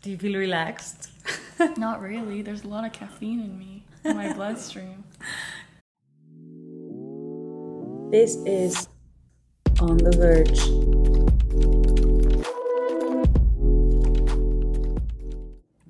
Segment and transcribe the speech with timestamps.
[0.00, 1.10] Do you feel relaxed?
[1.76, 2.40] Not really.
[2.40, 5.02] There's a lot of caffeine in me, in my bloodstream.
[8.12, 8.88] This is
[9.80, 10.60] On the Verge.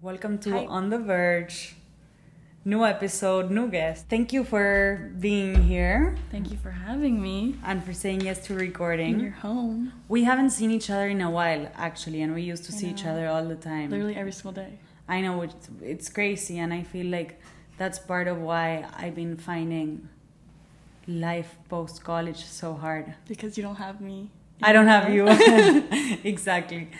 [0.00, 0.64] Welcome to Hi.
[0.64, 1.77] On the Verge.
[2.68, 4.04] New episode, new guest.
[4.10, 8.52] Thank you for being here Thank you for having me and for saying yes to
[8.52, 9.20] in recording.
[9.20, 9.94] your home.
[10.06, 12.90] We haven't seen each other in a while, actually, and we used to I see
[12.90, 13.88] each other all the time.
[13.88, 14.78] Literally every single day.
[15.08, 17.40] I know it's, it's crazy, and I feel like
[17.78, 20.06] that's part of why I've been finding
[21.06, 23.14] life post college so hard.
[23.26, 24.28] Because you don't have me.
[24.62, 25.24] I don't have you.
[26.22, 26.90] exactly.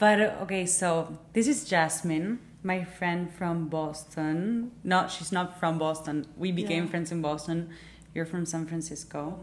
[0.00, 4.70] But okay, so this is Jasmine, my friend from Boston.
[4.84, 6.26] No, she's not from Boston.
[6.36, 6.90] We became Yeah.
[6.90, 7.70] friends in Boston.
[8.14, 9.38] You're from San Francisco.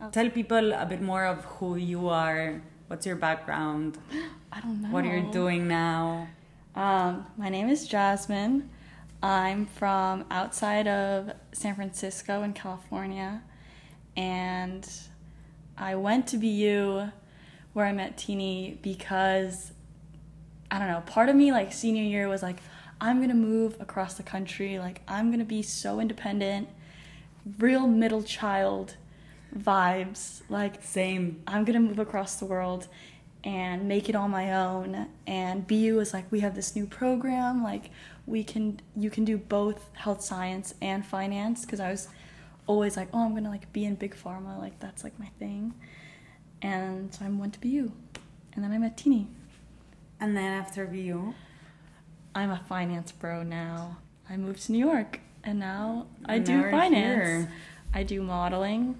[0.00, 0.10] Oh.
[0.10, 2.62] Tell people a bit more of who you are.
[2.88, 3.98] What's your background?
[4.52, 4.88] I don't know.
[4.90, 6.28] What are you're doing now?
[6.74, 8.70] Um, my name is Jasmine.
[9.22, 13.42] I'm from outside of San Francisco in California.
[14.16, 14.88] And
[15.76, 17.08] I went to BU
[17.72, 19.72] where I met Teeny because
[20.70, 22.58] I don't know, part of me like senior year was like,
[23.02, 26.68] I'm gonna move across the country, like I'm gonna be so independent,
[27.58, 28.94] real middle child
[29.58, 30.42] vibes.
[30.48, 31.42] Like Same.
[31.48, 32.86] I'm gonna move across the world
[33.42, 35.08] and make it on my own.
[35.26, 37.90] And BU was like, we have this new program, like
[38.24, 42.06] we can you can do both health science and finance because I was
[42.68, 45.74] always like, oh, I'm gonna like be in big pharma, like that's like my thing.
[46.62, 47.90] And so I went to BU,
[48.54, 49.26] and then I met Teeny.
[50.20, 51.34] And then after BU,
[52.34, 53.98] I'm a finance bro now.
[54.28, 57.22] I moved to New York, and now I And do now finance.
[57.26, 57.52] here.
[57.94, 58.96] I do modeling,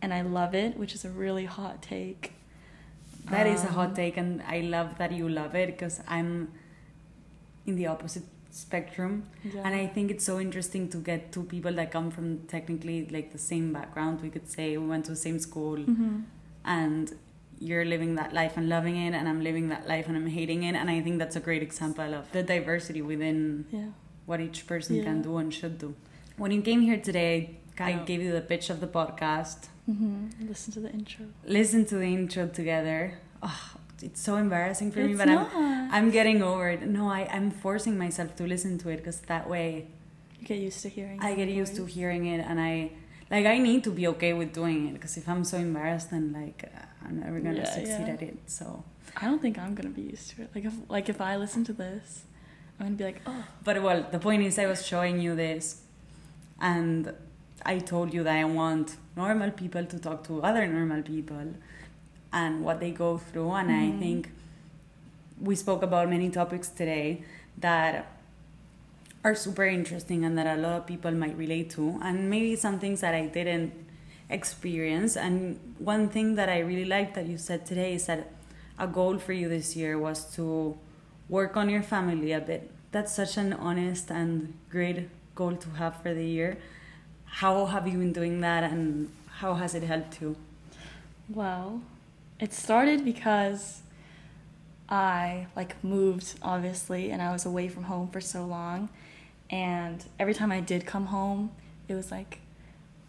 [0.00, 2.32] and I love it, which is a really hot take.
[3.26, 6.52] That is a Um, hot take, and I love that you love it because I'm
[7.66, 9.24] in the opposite spectrum.
[9.44, 9.62] Yeah.
[9.64, 13.32] And I think it's so interesting to get two people that come from technically like
[13.32, 14.20] the same background.
[14.22, 16.22] We could say we went to the same school, Mhm.
[16.64, 17.12] and
[17.60, 20.62] you're living that life and loving it, and I'm living that life and I'm hating
[20.62, 20.74] it.
[20.74, 23.86] And I think that's a great example of the diversity within Yeah.
[24.26, 25.94] what each person can do and should do.
[26.36, 28.04] When you came here today, I Yeah.
[28.04, 29.68] gave you the pitch of the podcast.
[29.90, 30.46] Mm-hmm.
[30.48, 31.26] Listen to the intro.
[31.46, 33.00] Listen to the intro together.
[33.42, 33.62] Oh,
[34.02, 35.46] it's so embarrassing for me, It's but I'm.
[35.96, 36.82] I'm getting over it.
[36.86, 39.86] No, I, I'm forcing myself to listen to it because that way
[40.40, 41.18] You get used to hearing.
[41.20, 42.74] I get used to hearing it and I
[43.30, 46.24] like I need to be okay with doing it because if I'm so embarrassed then
[46.32, 48.14] like uh, I'm never gonna Yeah, succeed yeah.
[48.14, 48.38] at it.
[48.46, 48.84] So,
[49.16, 50.50] I don't think I'm gonna be used to it.
[50.54, 52.24] Like if like if I listen to this,
[52.78, 55.82] I'm gonna be like, oh, but well, the point is I was showing you this,
[56.60, 57.12] and
[57.64, 61.54] I told you that I want normal people to talk to other normal people,
[62.32, 63.98] and what they go through, and I Mhm.
[63.98, 64.30] think
[65.40, 67.22] we spoke about many topics today
[67.58, 68.06] that
[69.24, 72.78] are super interesting and that a lot of people might relate to and maybe some
[72.78, 73.72] things that I didn't
[74.30, 75.16] experience.
[75.16, 78.30] And one thing that I really liked that you said today is that
[78.78, 80.78] a goal for you this year was to
[81.28, 82.70] work on your family a bit.
[82.92, 86.58] That's such an honest and great goal to have for the year.
[87.24, 90.36] How have you been doing that and how has it helped you?
[91.28, 91.82] Well,
[92.40, 93.82] it started because
[94.88, 98.88] I like moved obviously, and I was away from home for so long,
[99.50, 101.50] and every time I did come home,
[101.88, 102.40] it was like,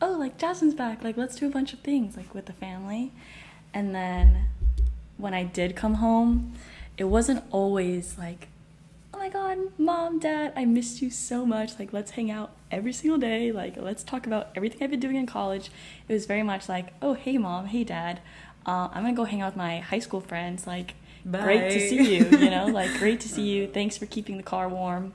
[0.01, 3.11] oh, like Jasmine's back, like let's do a bunch of things like with the family,
[3.73, 4.49] and then
[5.17, 6.53] when I did come home,
[6.97, 8.47] it wasn't always like,
[9.13, 11.77] oh my god, mom, dad, I missed you so much.
[11.77, 13.51] Like, let's hang out every single day.
[13.51, 15.71] Like, let's talk about everything I've been doing in college.
[16.07, 18.21] It was very much like, oh, hey, mom, hey, dad,
[18.65, 20.65] uh, I'm gonna go hang out with my high school friends.
[20.65, 20.95] Like,
[21.29, 23.67] great to see you, you know, like, great to see you.
[23.73, 25.13] Thanks for keeping the car warm,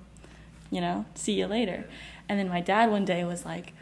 [0.71, 1.87] you know, see you later.
[2.28, 3.72] And then my dad one day was like,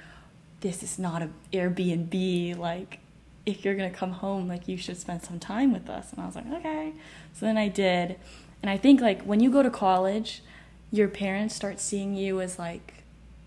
[0.62, 2.56] this is not a Airbnb.
[2.56, 3.00] Like,
[3.44, 6.12] if you're gonna come home, like you should spend some time with us.
[6.12, 6.92] And I was like, okay.
[7.34, 8.16] So then I did.
[8.62, 10.42] And I think like when you go to college,
[10.90, 13.02] your parents start seeing you as like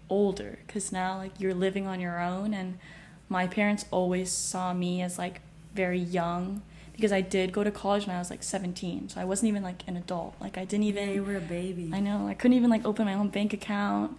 [0.10, 2.54] older because now like you're living on your own.
[2.54, 2.78] And
[3.30, 5.42] my parents always saw me as like
[5.74, 6.62] very young
[6.94, 9.10] because I did go to college when I was like 17.
[9.10, 10.36] So I wasn't even like an adult.
[10.42, 11.10] Like I didn't even.
[11.10, 12.28] you were a baby I know.
[12.28, 14.18] I couldn't even like open my own bank account.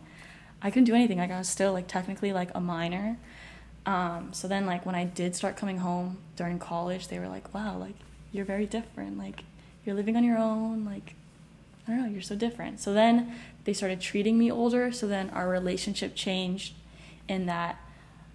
[0.67, 1.19] I couldn't do anything.
[1.19, 3.19] Like I was still like technically like a minor.
[3.87, 7.55] Um, so then like when I did start coming home during college, they were like,
[7.55, 7.95] "Wow, like
[8.33, 9.17] you're very different.
[9.17, 9.45] Like
[9.85, 10.85] you're living on your own.
[10.85, 11.15] Like
[11.87, 13.33] I don't know, you're so different." So then
[13.63, 14.91] they started treating me older.
[14.91, 16.75] So then our relationship changed
[17.29, 17.79] in that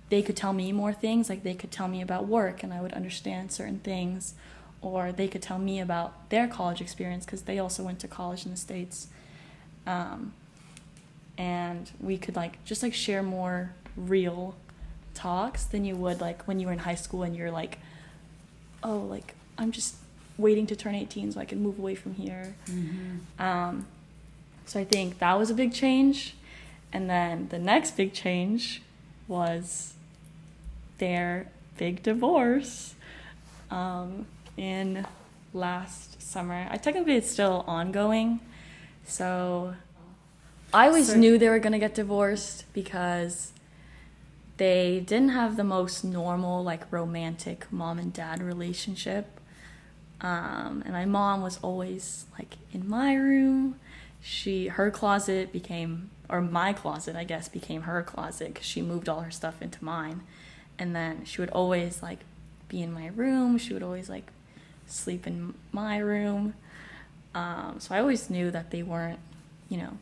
[0.08, 1.28] they could tell me more things.
[1.28, 4.36] Like they could tell me about work, and I would understand certain things,
[4.82, 8.46] or they could tell me about their college experience because they also went to college
[8.46, 9.08] in the states
[9.86, 10.34] um,
[11.42, 14.56] and we could like just like share more real
[15.14, 17.74] talks than you would like when you were in high school and you're like
[18.84, 19.96] oh like i'm just
[20.38, 23.42] waiting to turn 18 so i can move away from here Mm-hmm.
[23.48, 23.88] um,
[24.66, 26.36] so i think that was a big change
[26.94, 28.82] and then the next big change
[29.28, 29.94] was
[30.98, 31.48] their
[31.78, 32.94] big divorce
[33.72, 34.28] um,
[34.58, 35.08] in
[35.54, 36.68] last summer.
[36.70, 38.40] I technically it's still ongoing,
[39.06, 39.74] so
[40.74, 43.52] I always So- knew they were gonna get divorced because
[44.58, 49.40] they didn't have the most normal like romantic mom and dad relationship.
[50.22, 53.80] Um, and my mom was always like in my room.
[54.22, 59.10] She her closet became or my closet I guess became her closet because she moved
[59.10, 60.22] all her stuff into mine.
[60.78, 62.20] And then she would always like
[62.70, 63.58] be in my room.
[63.58, 64.32] She would always like
[64.88, 66.54] sleep in my room.
[67.34, 69.20] Um, so I always knew that they weren't,
[69.70, 69.98] you know,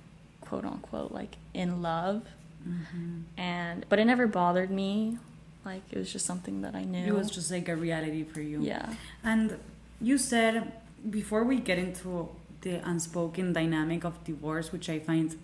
[0.50, 2.24] quote unquote like in love.
[2.68, 3.22] Mm-hmm.
[3.38, 5.18] And but it never bothered me.
[5.64, 7.06] Like it was just something that I knew.
[7.06, 8.62] It was just like a reality for you.
[8.62, 8.94] yeah.
[9.24, 9.58] And
[10.02, 10.72] you said
[11.10, 12.30] before we get into
[12.62, 15.36] the unspoken dynamic of divorce, which I find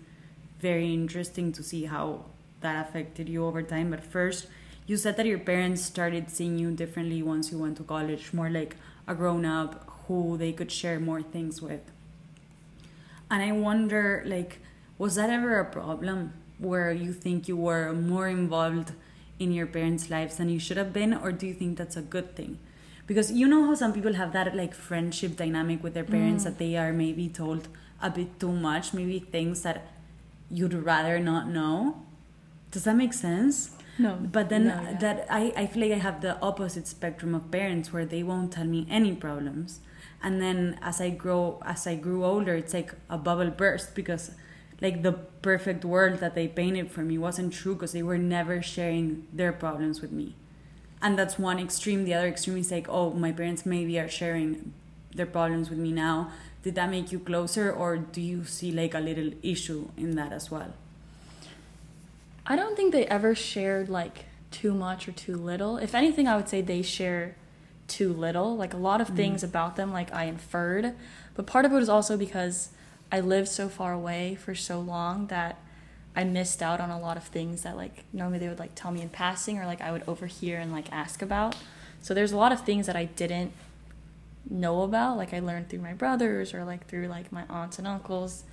[0.60, 2.24] very interesting to see how
[2.60, 3.90] that affected you over time.
[3.90, 4.48] But first,
[4.86, 8.50] you said that your parents started seeing you differently once you went to college, more
[8.50, 8.76] like
[9.06, 11.80] a grown up who they could share more things with.
[13.30, 14.60] And I wonder, like,
[14.98, 18.92] was that ever a problem where you think you were more involved
[19.38, 22.02] in your parents' lives than you should have been, or do you think that's a
[22.02, 22.58] good thing?
[23.06, 26.46] Because you know how some people have that like friendship dynamic with their parents Mm.
[26.46, 27.68] that they are maybe told
[28.02, 29.86] a bit too much, maybe things that
[30.50, 32.02] you'd rather not know.
[32.70, 33.70] Does that make sense?
[33.98, 34.16] No.
[34.20, 34.98] But then no, yeah.
[34.98, 38.52] that I, I feel like I have the opposite spectrum of parents where they won't
[38.52, 39.80] tell me any problems.
[40.22, 44.32] And then as I grow as I grew older, it's like a bubble burst because
[44.80, 48.60] like the perfect world that they painted for me wasn't true because they were never
[48.62, 50.34] sharing their problems with me.
[51.00, 52.04] And that's one extreme.
[52.04, 54.72] The other extreme is like, oh, my parents maybe are sharing
[55.14, 56.30] their problems with me now.
[56.62, 60.32] Did that make you closer or do you see like a little issue in that
[60.32, 60.74] as well?
[62.46, 65.78] I don't think they ever shared like too much or too little.
[65.78, 67.36] If anything, I would say they share
[67.88, 68.56] too little.
[68.56, 69.16] Like a lot of mm-hmm.
[69.16, 70.94] things about them, like I inferred.
[71.34, 72.70] But part of it was also because
[73.10, 75.58] I lived so far away for so long that
[76.14, 78.90] I missed out on a lot of things that like normally they would like tell
[78.90, 81.54] me in passing or like I would overhear and like ask about.
[82.00, 83.52] So there's a lot of things that I didn't
[84.48, 87.86] know about, like I learned through my brothers or like through like my aunts and
[87.86, 88.44] uncles.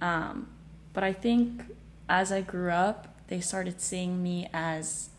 [0.00, 0.48] Um,
[0.92, 1.64] but I think
[2.08, 5.10] as I grew up, they started seeing me as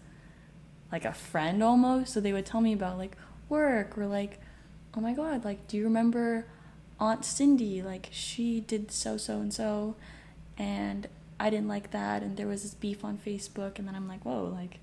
[0.91, 2.13] like a friend almost.
[2.13, 3.15] So they would tell me about like
[3.49, 4.39] work or like,
[4.95, 6.47] oh my god, like do you remember
[6.99, 7.81] Aunt Cindy?
[7.81, 9.95] Like she did so so and so,
[10.57, 11.07] and
[11.39, 14.23] I didn't like that, and there was this beef on Facebook, and then I'm like,
[14.25, 14.79] whoa, like.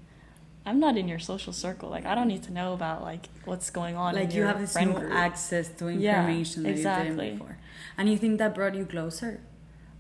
[0.67, 1.91] I'm not in your social circle.
[1.91, 4.17] Like I don't need to know about like what's going on.
[4.17, 5.13] in like you have this friend new group.
[5.13, 7.59] access to Yeah, information that you didn't before
[7.99, 9.43] and you think that brought you closer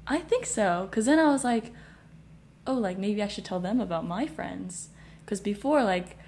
[0.07, 0.87] I think so.
[0.91, 1.73] Because then I was like,
[2.67, 4.89] oh, like maybe I should tell them about my friends.
[5.25, 6.19] Because before, like,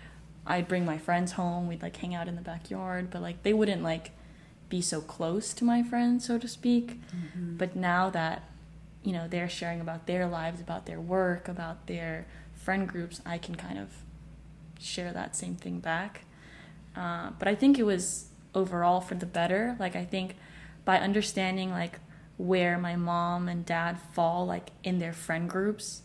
[0.46, 3.52] I'd bring my friends home, we'd like hang out in the backyard, but like they
[3.52, 4.12] wouldn't like
[4.68, 7.00] be so close to my friends, so to speak.
[7.56, 8.42] But now that,
[9.02, 13.38] you know, they're sharing about their lives, about their work, about their friend groups, I
[13.38, 13.88] can kind of
[14.78, 16.24] share that same thing back.
[16.96, 19.76] Uh, but I think it was overall for the better.
[19.78, 20.36] Like I think
[20.84, 22.00] by understanding like
[22.38, 26.02] where my mom and dad fall like in their friend groups,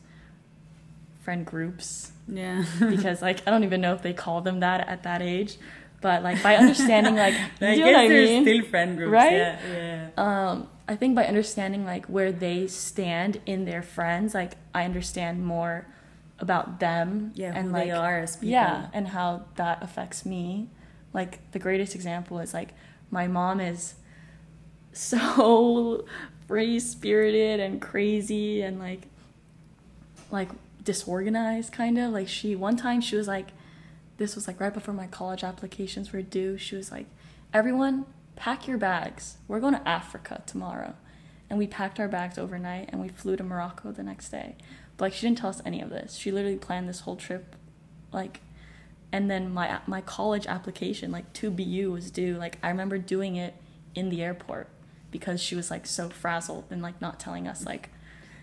[1.23, 5.03] friend groups, yeah because like I don't even know if they call them that at
[5.03, 5.57] that age.
[6.01, 8.43] But like by understanding like you i know guess what I mean?
[8.43, 9.33] still friend groups Right?
[9.33, 14.53] yeah yeah um, I think by understanding like where they stand in their friends, like
[14.73, 15.87] I understand more
[16.39, 20.25] about them yeah and who like they are as people yeah, and how that affects
[20.25, 20.69] me.
[21.13, 22.73] Like the greatest example is like
[23.11, 23.93] my mom is
[24.93, 26.05] so
[26.47, 29.03] free spirited and crazy and like
[30.31, 30.49] like
[30.83, 32.11] disorganized kind of.
[32.11, 33.49] Like she one time she was like
[34.21, 36.55] this was like right before my college applications were due.
[36.55, 37.07] She was like,
[37.53, 39.37] "Everyone, pack your bags.
[39.47, 40.93] We're going to Africa tomorrow."
[41.49, 44.55] And we packed our bags overnight and we flew to Morocco the next day.
[44.95, 46.15] But like she didn't tell us any of this.
[46.15, 47.55] She literally planned this whole trip
[48.13, 48.41] like
[49.11, 52.37] and then my my college application like to BU was due.
[52.37, 53.55] Like I remember doing it
[53.95, 54.69] in the airport
[55.09, 57.89] because she was like so frazzled and like not telling us like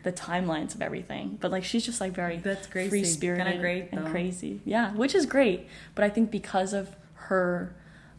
[0.02, 1.38] the timelines of everything.
[1.40, 2.90] But like she's just like very That's crazy.
[2.90, 4.61] free spirited great, and crazy.
[4.64, 5.67] Yeah, which is great.
[5.95, 7.75] But I think because of her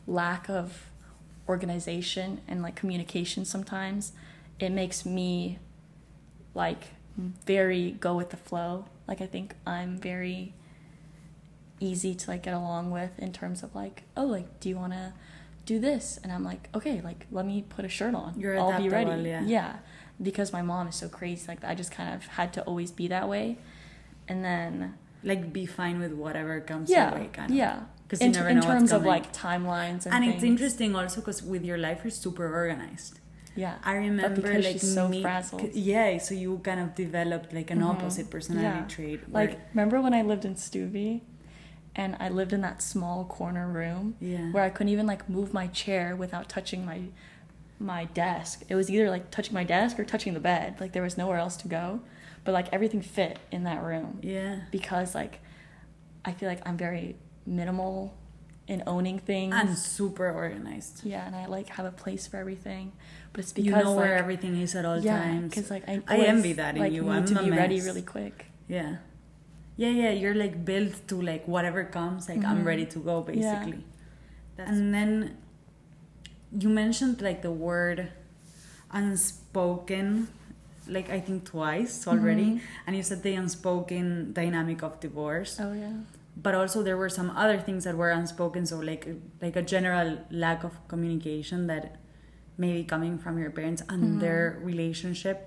[0.07, 0.89] lack of
[1.47, 4.13] organization and like communication sometimes,
[4.59, 5.59] it makes me
[6.53, 6.89] like
[7.45, 8.85] very go with the flow.
[9.07, 10.53] Like I think I'm very
[11.79, 14.93] easy to like get along with in terms of like, oh, like do you want
[14.93, 15.13] to
[15.65, 16.19] do this?
[16.23, 18.39] And I'm like, okay, like let me put a shirt on.
[18.39, 19.29] You're I'll be ready.
[19.29, 19.43] yeah.
[19.45, 19.75] yeah.
[20.21, 23.07] Because my mom is so crazy, like I just kind of had to always be
[23.07, 23.57] that way.
[24.27, 27.57] And then Like be fine with whatever comes yeah, your way, kind of.
[27.57, 27.79] yeah.
[28.07, 30.95] 'Cause in, you never in know what's terms of like timelines and, And it's interesting
[30.95, 33.19] also because with your life you're super organized.
[33.55, 35.73] Yeah, I remember because like she's so me- frazzled.
[35.73, 37.89] Yeah, so you kind of developed like an Mhm.
[37.91, 38.85] opposite personality Yeah.
[38.95, 39.19] trait.
[39.29, 41.21] where- Like, remember when I lived in StuVi,
[41.95, 45.53] and I lived in that small corner room yeah, where I couldn't even like move
[45.53, 46.99] my chair without touching my
[47.79, 48.63] my desk.
[48.69, 50.79] It was either like touching my desk or touching the bed.
[50.79, 52.01] Like there was nowhere else to go,
[52.43, 55.39] but like everything fit in that room yeah, because like
[56.25, 58.15] I feel like I'm very minimal
[58.67, 59.55] in owning things.
[59.55, 61.03] and super organized.
[61.03, 62.91] yeah, and I like have a place for everything,
[63.33, 65.49] but it's because You know where everything is at all yeah, times.
[65.49, 67.03] because like I, I envy that in like, you.
[67.03, 68.45] Need I'm to be ready really quick.
[68.67, 68.97] Yeah.
[69.77, 72.65] Yeah, yeah, you're like built to like whatever comes, like I'm Mhm.
[72.65, 73.33] ready to go Yeah.
[73.33, 73.85] basically.
[74.57, 75.37] That's And then
[76.57, 78.09] you mentioned like the word
[78.91, 80.27] unspoken
[80.87, 82.61] like I think twice already Mhm.
[82.87, 85.59] and you said the unspoken dynamic of divorce.
[85.59, 85.93] oh yeah.
[86.41, 89.05] But also there were some other things that were unspoken so like
[89.41, 91.97] like a general lack of communication that
[92.57, 94.19] maybe coming from your parents and Mhm.
[94.19, 95.37] their relationship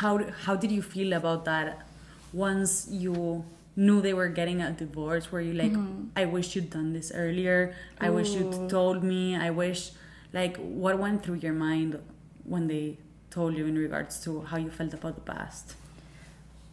[0.00, 0.12] how
[0.46, 1.84] how did you feel about that
[2.32, 6.08] once you knew they were getting a divorce where you like Mhm.
[6.16, 9.92] i wish you'd done this earlier i wish you'd told me i wish
[10.34, 11.98] like what went through your mind
[12.44, 12.98] when they
[13.30, 15.74] told you in regards to how you felt about the past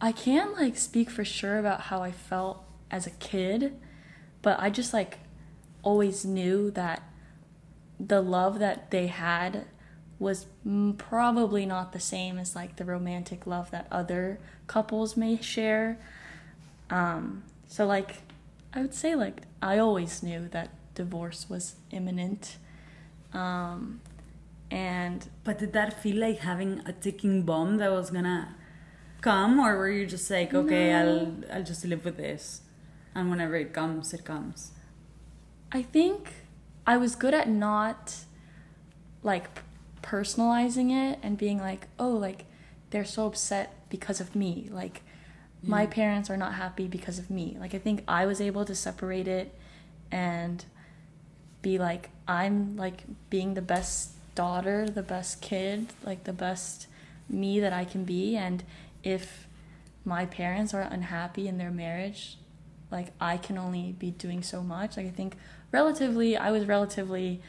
[0.02, 3.76] I can't like speak for sure about how I felt as a kid,
[4.40, 5.18] but I just like
[5.82, 7.02] always knew that
[8.12, 9.66] the love that they had
[10.18, 10.46] was
[10.96, 15.98] probably not the same as like the romantic love that other couples may share.
[16.90, 18.22] Um, so like
[18.74, 22.56] I would say like I always knew that divorce was imminent.
[23.32, 24.00] Um,
[24.70, 28.56] and but did that feel like having a ticking bomb that was gonna
[29.20, 30.98] come or were you just like okay No.
[31.50, 32.62] i'll i'll just live with this
[33.14, 34.70] and whenever it comes it comes
[35.72, 36.32] I think
[36.86, 38.16] I was good at not
[39.22, 39.62] like p-
[40.02, 42.46] personalizing it and being like, oh, like
[42.90, 44.68] they're so upset because of me.
[44.72, 45.02] Like
[45.62, 47.56] my parents are not happy because of me.
[47.60, 49.54] Like I think I was able to separate it
[50.10, 50.64] and
[51.62, 56.86] be like, I'm like being the best daughter, the best kid, like the best
[57.28, 58.36] me that I can be.
[58.36, 58.64] And
[59.04, 59.46] if
[60.04, 62.38] my parents are unhappy in their marriage,
[62.90, 64.96] like I can only be doing so much.
[64.96, 65.36] Like I think
[65.72, 67.42] relatively I was relatively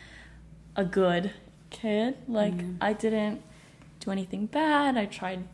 [0.75, 1.31] a good
[1.69, 2.15] kid.
[2.27, 2.77] Like Mhm.
[2.81, 3.41] I didn't
[4.01, 4.97] do anything bad.
[4.97, 5.45] I tried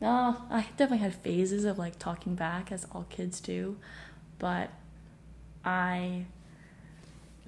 [0.00, 3.76] no, I definitely had phases of like talking back as all kids do,
[4.38, 4.70] but
[5.64, 6.26] I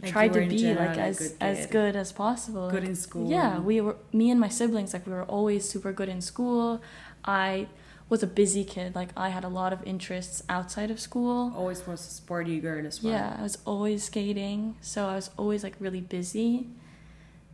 [0.02, 2.68] Like, tried to be like as good as good as possible.
[2.70, 5.68] good Like, in school yeah, we were me and my siblings like we were always
[5.68, 6.80] super good in school.
[7.24, 7.68] I
[8.08, 8.94] was a busy kid.
[8.94, 11.52] Like I had a lot of interests outside of school.
[11.56, 15.30] always was a sporty girl as well Yeah, I was always skating, so I was
[15.36, 16.66] always like really busy.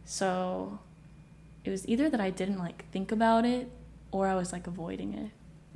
[0.05, 0.79] So
[1.65, 3.69] it was either that I didn't like think about it
[4.17, 5.31] or I was like avoiding it.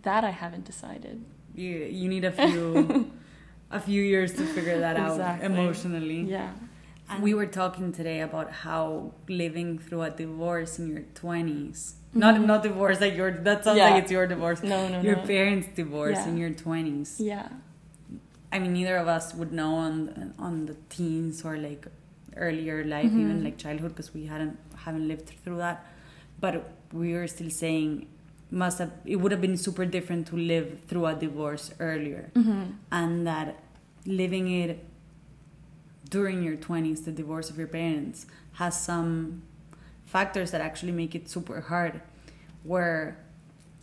[0.08, 1.16] That I haven't decided.
[1.62, 2.64] you you need a few
[3.78, 5.18] a few years to figure that out
[5.50, 6.50] emotionally Yeah.
[7.12, 8.82] And we were talking today about how
[9.42, 11.78] living through a divorce in your 20s
[12.22, 12.46] not Mhm.
[12.50, 13.88] not divorce like your that sounds Yeah.
[13.88, 15.26] like it's your divorce No, no, your no.
[15.34, 16.28] parents divorce Yeah.
[16.30, 17.46] in your 20s Yeah.
[18.54, 19.96] i mean neither of us would know on
[20.46, 21.82] on the teens or like
[22.46, 23.44] earlier life even Mhm.
[23.48, 24.56] like childhood because we hadn't
[24.86, 25.78] haven't lived through that
[26.44, 26.52] but
[27.02, 27.92] we were still saying
[28.50, 32.30] must have it would have been super different to live through a divorce earlier.
[32.34, 33.56] Hmm and that
[34.06, 34.84] living it
[36.08, 39.42] during your 20s the divorce of your parents has some
[40.06, 42.00] factors that actually make it super hard.
[42.64, 43.16] Where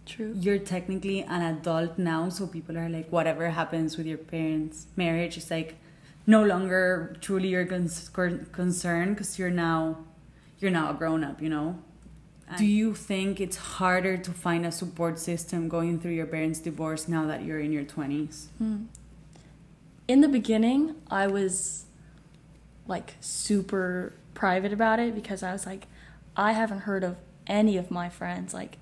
[0.05, 0.33] True.
[0.38, 5.36] you're technically an adult now so people are like whatever happens with your parents marriage
[5.38, 5.75] is like
[6.25, 7.65] no longer truly your
[8.13, 9.97] cor- concern because you're now
[10.59, 11.77] you're now a grown up you know
[12.58, 17.08] do you think it's harder to find a support system going through your parents divorce
[17.08, 18.84] now that you're in your 20s Hmm.
[20.08, 21.84] In the beginning, I was
[22.88, 25.88] like super private about it because I was like,
[26.38, 28.77] I haven't heard of any of my friends like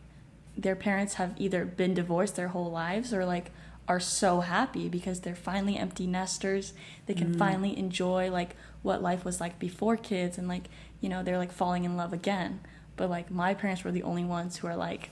[0.58, 3.52] their parents have either been divorced their whole lives or like
[3.88, 6.74] are so happy because they're finally empty nesters.
[7.06, 10.70] They can finally enjoy like what life was like before kids and like,
[11.02, 12.62] you know, they're like falling in love again.
[12.96, 15.10] But like my parents were the only ones who are like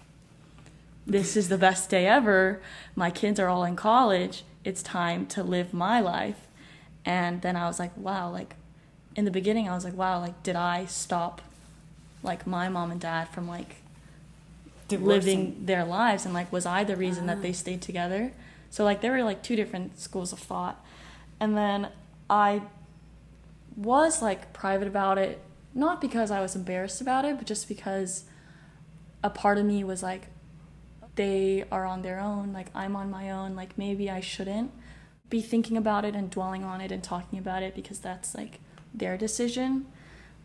[1.05, 2.61] this is the best day ever.
[2.95, 4.43] My kids are all in college.
[4.63, 6.47] It's time to live my life.
[7.05, 8.55] And then I was like, wow, like
[9.15, 11.41] in the beginning I was like, wow, like did I stop
[12.21, 13.75] like my mom and dad from like
[14.89, 17.41] living their lives and like was I the reason that ah.
[17.41, 18.31] they stayed together?
[18.69, 20.83] So like there were like two different schools of thought.
[21.39, 21.89] And then
[22.29, 22.61] I
[23.75, 25.41] was like private about it,
[25.73, 28.25] not because I was embarrassed about it, but just because
[29.23, 30.27] a part of me was like
[31.15, 34.71] they are on their own, like I'm on my own, like maybe I shouldn't
[35.29, 38.59] be thinking about it and dwelling on it and talking about it because that's like
[38.93, 39.85] their decision.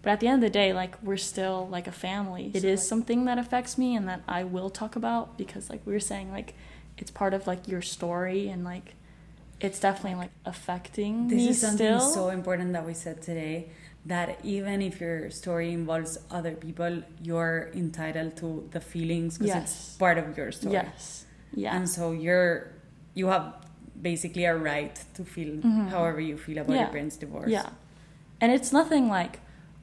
[0.02, 2.50] But at the end of the day, like we're still like a family.
[2.54, 5.92] It is something that affects me and that I will talk about because like we
[5.92, 6.54] were saying like
[6.96, 8.94] it's part of like your story and like
[9.60, 12.00] it's definitely like affecting This me is something still.
[12.00, 13.70] so important that we said today
[14.08, 19.62] that even if your story involves other people, you're entitled to the feelings because Yes.
[19.64, 20.74] it's part of your story.
[20.74, 21.24] yes.
[21.54, 21.76] Yeah.
[21.76, 22.72] And so you're
[23.14, 23.46] you have
[24.00, 25.60] basically a right to feel
[25.90, 26.92] however you feel about your Mm-hmm.
[26.92, 27.50] Parents' divorce.
[27.50, 27.68] Yeah.
[28.40, 29.40] And it's nothing like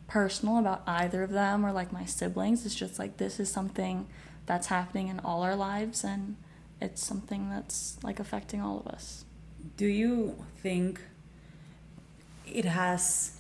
[0.08, 2.65] personal about either of them or like my siblings.
[2.65, 4.08] It's just like this is something
[4.46, 6.38] that's happening in all our lives and
[6.79, 9.25] it's something that's like affecting all of us.
[9.77, 11.01] Do you think
[12.48, 13.34] it has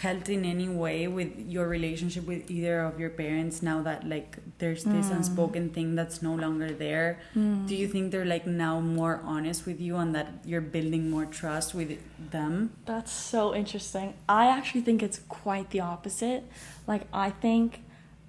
[0.00, 4.38] helped in any way with your relationship with either of your parents now that like
[4.58, 5.16] there's this Mm.
[5.16, 7.18] unspoken thing that's no longer there?
[7.34, 11.26] Do you think they're like now more honest with you and that you're building more
[11.26, 11.98] trust with
[12.30, 12.70] them?
[12.86, 14.14] That's so interesting.
[14.28, 16.44] I actually think it's quite the opposite.
[16.86, 17.82] Like, I think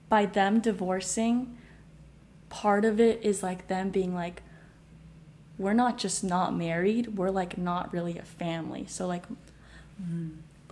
[0.10, 1.58] by them divorcing,
[2.50, 4.44] part of it is like them being like,
[5.58, 8.86] we're not just not married, we're like not really a family.
[8.88, 9.24] So, like,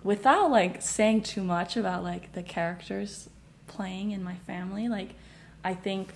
[0.04, 3.28] without like saying too much about like the characters
[3.66, 5.10] playing in my family, like,
[5.64, 6.12] I think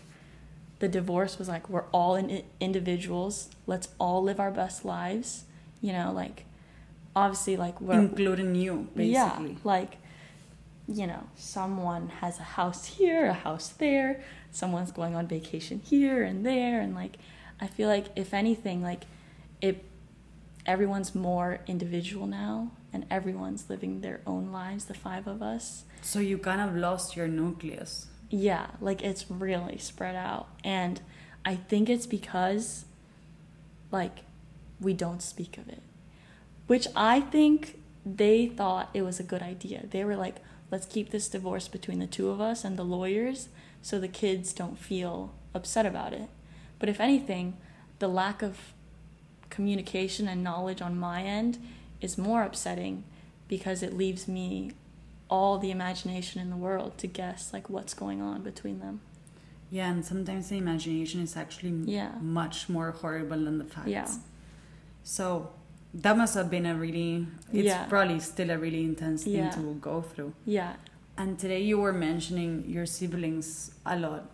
[0.78, 5.44] the divorce was like, we're all in individuals, let's all live our best lives,
[5.80, 6.44] you know, like,
[7.14, 9.50] obviously, like, we're including you basically.
[9.52, 9.96] yeah, like,
[10.86, 16.22] you know, someone has a house here, a house there, someone's going on vacation here
[16.22, 17.16] and there, and like,
[17.60, 19.04] I feel like if anything, like,
[19.62, 19.82] it,
[20.66, 24.86] everyone's more individual now, and everyone's living their own lives.
[24.86, 27.92] The five of us, So you kind of lost your nucleus.
[28.30, 30.94] yeah, like it's really spread out, and
[31.52, 32.86] I think it's because,
[33.98, 34.16] like,
[34.80, 35.82] we don't speak of it,
[36.66, 37.58] which I think
[38.22, 39.80] they thought it was a good idea.
[39.90, 40.36] They were like,
[40.72, 43.48] let's keep this divorce between the two of us and the lawyers
[43.82, 46.28] so the kids don't feel upset about it.
[46.80, 47.56] But if anything,
[48.00, 48.58] the lack of
[49.50, 51.58] communication and knowledge on my end
[52.00, 53.04] is more upsetting
[53.48, 54.72] because it leaves me
[55.28, 59.00] all the imagination in the world to guess like what's going on between them.
[59.70, 62.12] Yeah, and sometimes the imagination is actually Yeah.
[62.20, 63.88] much more horrible than the facts.
[63.88, 64.06] Yeah.
[65.02, 65.50] So
[65.94, 67.86] that must have been a really, it's Yeah.
[67.86, 69.50] probably still a really intense thing Yeah.
[69.50, 70.34] to go through.
[70.44, 70.74] Yeah.
[71.18, 74.30] And today you were mentioning your siblings a lot.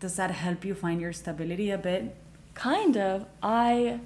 [0.00, 2.14] Does that help you find your stability a bit?
[2.54, 3.26] Kind of.
[3.42, 4.00] I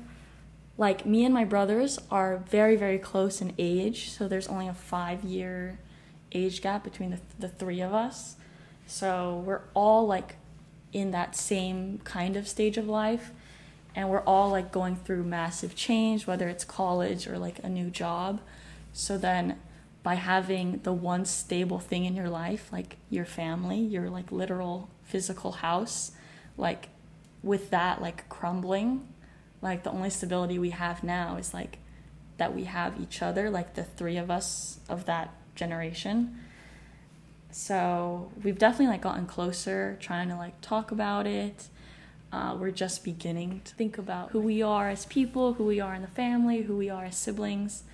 [0.83, 4.75] like me and my brothers are very very close in age, so there's only a
[4.75, 5.79] 5 year
[6.33, 8.35] age gap between the the 3 of us.
[8.89, 10.35] So we're all like
[10.93, 13.31] in that same kind of stage of life
[13.95, 17.89] and we're all like going through massive change whether it's college or like a new
[17.89, 18.41] job.
[18.93, 19.59] So then
[20.03, 24.91] by having the one stable thing in your life like your family, your like literal
[25.05, 26.11] physical house,
[26.59, 26.89] like
[27.41, 29.07] with that like crumbling,
[29.63, 31.79] like the only stability we have now is like
[32.39, 36.39] that we have each other, like the three of us of that generation.
[37.51, 41.69] So we've definitely like gotten closer, trying to like talk about it.
[42.33, 45.95] Uh, we're just beginning to think about who we are as people, who we are
[45.95, 47.85] in the family, who we are as siblings.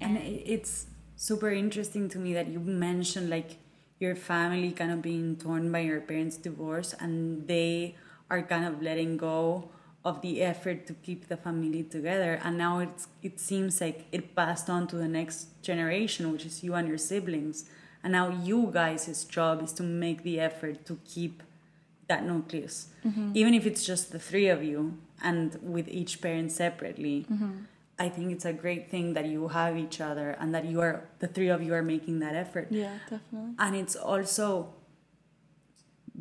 [0.00, 3.58] And i- it's super interesting to me that you mentioned like
[3.98, 7.96] your family kind of being torn by your parents' divorce and they
[8.30, 9.70] are kind of letting go
[10.06, 12.40] of the effort to keep the family together.
[12.44, 16.62] And now it's it seems like it passed on to the next generation which is
[16.64, 17.64] you and your siblings.
[18.02, 21.42] And now you guys' job is to make the effort to keep
[22.08, 22.76] that nucleus.
[23.04, 23.32] Mm-hmm.
[23.34, 24.80] Even if it's just the three of you
[25.22, 27.64] and with each parent separately mm-hmm.
[27.98, 31.08] I think it's a great thing that you have each other and that you are
[31.18, 32.68] the three of you are making that effort.
[32.70, 33.54] Yeah, definitely.
[33.58, 34.74] And it's also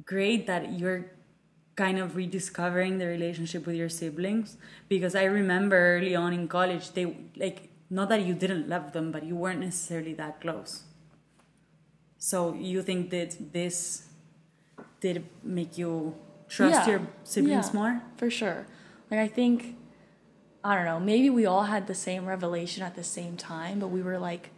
[0.05, 1.11] great that you're
[1.75, 4.57] kind of rediscovering the relationship with your siblings
[4.87, 9.11] because I remember early on in college they like not that you didn't love them
[9.11, 10.83] but you weren't necessarily that close.
[12.17, 14.07] So you think that this
[15.01, 16.15] did make you
[16.47, 16.89] trust Yeah.
[16.89, 18.01] your siblings Yeah, more?
[18.17, 18.65] For sure.
[19.11, 19.75] Like I think
[20.63, 23.89] I don't know, maybe we all had the same revelation at the same time, but
[23.89, 24.49] we were like,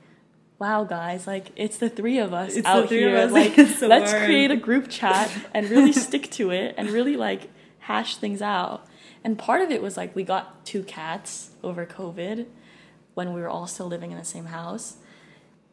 [0.60, 3.17] wow guys, like it's the three of us It's the out three of here.
[3.20, 6.89] us Like the let's world." create a group chat and really stick to it and
[6.89, 8.86] really like hash things out.
[9.24, 12.48] And part of it was like we got two cats over COVID
[13.13, 14.98] when we were all still living in the same house.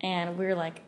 [0.00, 0.82] And we were like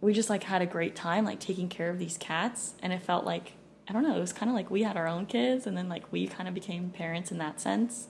[0.00, 3.02] we just like had a great time like taking care of these cats and it
[3.02, 3.52] felt like
[3.88, 5.88] I don't know, it was kind of like we had our own kids and then
[5.88, 8.06] like we kind of became parents in that sense.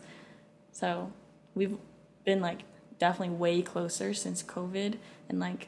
[0.73, 1.13] So,
[1.55, 1.77] we've
[2.25, 2.61] been like
[3.01, 4.93] definitely way closer since COVID
[5.29, 5.63] and like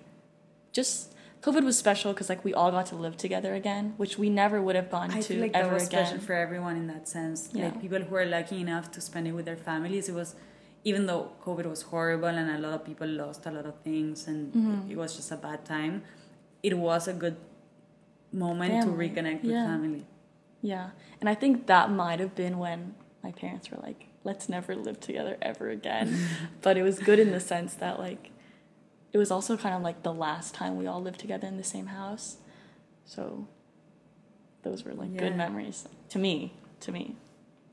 [0.79, 1.13] just
[1.47, 4.59] COVID was special cuz like we all got to live together again, which we never
[4.65, 6.07] would have gone I to feel like ever that was again.
[6.07, 7.49] special for everyone in that sense.
[7.53, 7.65] Yeah.
[7.65, 10.09] Like people who are lucky enough to spend it with their families.
[10.09, 10.35] It was,
[10.91, 14.29] even though COVID was horrible and a lot of people lost a lot of things
[14.29, 14.91] and Mm-hmm.
[14.93, 16.03] it was just a bad time,
[16.63, 17.37] it was a good
[18.33, 20.05] moment Family, to reconnect with family.
[20.61, 20.91] Yeah.
[21.21, 25.01] And I think that might have been when my parents were like, let's never live
[25.01, 26.17] together ever again.
[26.63, 28.31] but it was good in the sense that, like,
[29.13, 31.65] it was also kind of like the last time we all lived together in the
[31.65, 32.37] same house.
[33.05, 33.47] So
[34.63, 36.55] those were like good memories to me.
[36.81, 37.17] To me.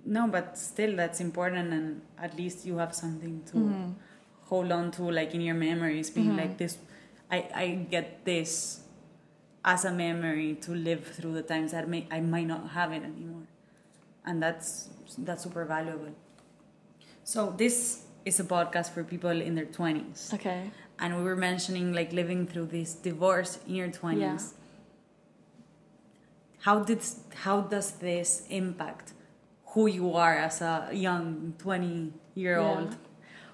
[0.06, 3.92] No, but still, that's important, and at least you have something to Mm-hmm.
[4.50, 6.78] hold on to, like in your memories, being like this.
[7.32, 8.82] I I get this
[9.64, 13.04] as a memory to live through the times that may I might not have it
[13.04, 13.46] anymore,
[14.26, 16.16] and that's that's super valuable.
[17.30, 20.72] So this is a podcast for people in their twenties, Okay.
[20.98, 24.54] and we were mentioning like living through this divorce in your twenties.
[24.54, 24.58] Yeah.
[26.65, 27.02] How did
[27.46, 29.13] how does this impact
[29.78, 32.89] who you are as a young twenty year old?
[32.98, 32.98] Yeah.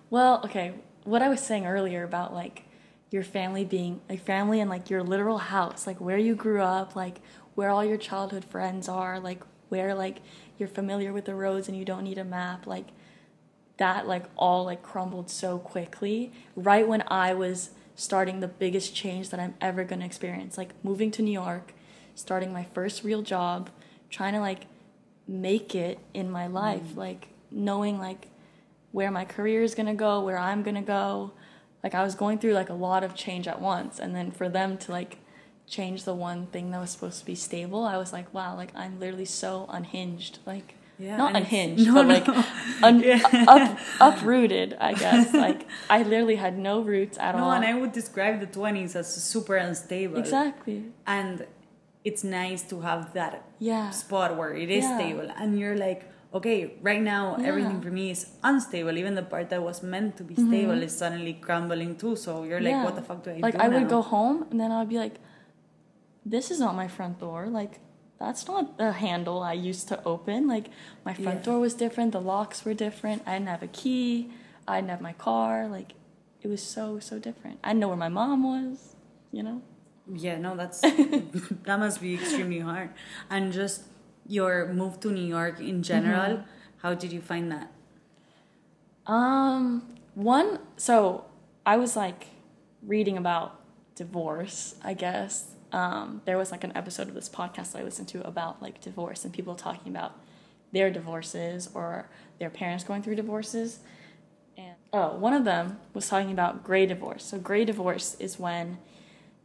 [0.10, 0.76] Well, okay.
[1.04, 2.64] What I was saying earlier about like
[3.12, 6.96] your family being like family and like your literal house, like where you grew up,
[6.96, 7.20] like
[7.56, 10.20] where all your childhood friends are, like where like
[10.58, 12.88] you're familiar with the roads and you don't need a map, like
[13.78, 19.30] that like all like crumbled so quickly right when I was starting the biggest change
[19.30, 21.74] that I'm ever going to experience, like moving to New York,
[22.14, 23.70] starting my first real job,
[24.10, 24.66] trying to like
[25.28, 26.98] make it in my life, mm.
[26.98, 28.28] like knowing like
[28.92, 31.32] where my career is going to go, where I'm going to go.
[31.84, 34.50] Like I was going through like a lot of change at once and then for
[34.50, 35.18] them to like
[35.68, 38.76] change the one thing that was supposed to be stable, I was like, wow, like
[38.76, 40.40] I'm literally so unhinged.
[40.46, 42.14] Like Yeah, not unhinged, no, but no.
[42.16, 42.28] like
[42.84, 43.04] un-
[43.48, 45.34] up, uprooted, I guess.
[45.46, 47.50] Like I literally had no roots at No, all.
[47.52, 50.18] No, and I would describe the twenties as super unstable.
[50.20, 50.86] exactly.
[51.06, 51.46] And
[52.04, 53.90] it's nice to have that Yeah.
[53.90, 54.98] spot where it is Yeah.
[54.98, 56.02] stable, and you're like,
[56.34, 57.48] okay, right now Yeah.
[57.50, 58.96] everything for me is unstable.
[58.98, 62.16] Even the part that was meant to be stable is suddenly crumbling too.
[62.16, 62.80] So you're like, Mm-hmm.
[62.84, 62.86] Yeah.
[62.86, 64.90] what the fuck do I like do Like I would go home and then I'd
[64.96, 65.16] be like,
[66.26, 67.48] this is not my front door.
[67.48, 67.80] Like
[68.19, 70.47] that's not the handle I used to open.
[70.47, 70.67] Like
[71.06, 71.45] my front Yeah.
[71.45, 72.12] door was different.
[72.12, 73.23] The locks were different.
[73.25, 74.32] I didn't have a key.
[74.67, 75.67] I didn't have my car.
[75.67, 75.93] Like
[76.41, 77.60] it was so so different.
[77.63, 78.95] I didn't know where my mom was.
[79.32, 79.62] You know.
[80.13, 80.82] Yeah, no, that's
[81.67, 82.89] that must be extremely hard.
[83.30, 83.84] And just
[84.28, 86.49] your move to New York in general, Mm-hmm.
[86.84, 87.71] how did you find that?
[89.08, 89.84] Um,
[90.15, 91.25] one, so
[91.65, 92.28] I was like
[92.82, 93.60] reading about
[93.95, 95.55] divorce, I guess.
[95.76, 99.26] Um, there was like an episode of this podcast I listened to about like divorce
[99.26, 100.18] and people talking about
[100.72, 102.08] their divorces or
[102.40, 103.80] their parents going through divorces.
[104.58, 107.26] And oh, one of them was talking about gray divorce.
[107.26, 108.78] So, gray divorce is when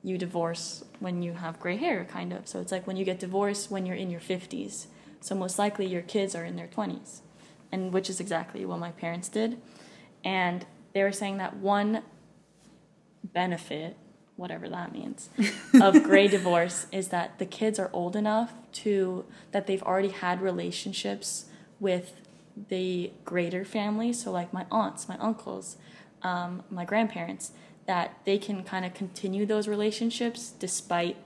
[0.05, 2.47] you divorce when you have gray hair, kind of.
[2.47, 4.87] So, it's like when you get divorced when you're in your 50s.
[5.21, 7.23] So, most likely your kids are in their 20s,
[7.73, 9.61] and which is exactly what my parents did.
[10.25, 12.05] And they were saying that one
[13.25, 13.97] benefit,
[14.41, 15.29] whatever that means,
[15.81, 20.41] of gray divorce is that the kids are old enough to that they've already had
[20.41, 21.45] relationships
[21.79, 22.21] with
[22.69, 24.13] the greater family.
[24.13, 25.77] So like my aunts, my uncles,
[26.23, 27.53] um, my grandparents,
[27.87, 31.17] that they can kind of continue those relationships despite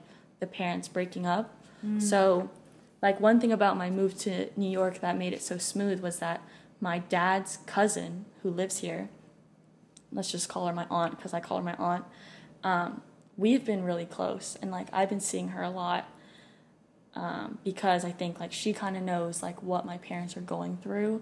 [0.41, 1.55] the parents breaking up.
[2.01, 2.49] So
[3.01, 6.19] like one thing about my move to New York that made it so smooth was
[6.19, 6.41] that
[6.81, 9.09] my dad's cousin who lives here
[10.15, 12.05] let's just call her my aunt because I call her my aunt.
[12.65, 13.01] Um,
[13.37, 16.03] we've been really close, and like I've been seeing her a lot
[17.13, 20.77] um, because I think like she kind of knows like what my parents are going
[20.83, 21.21] through,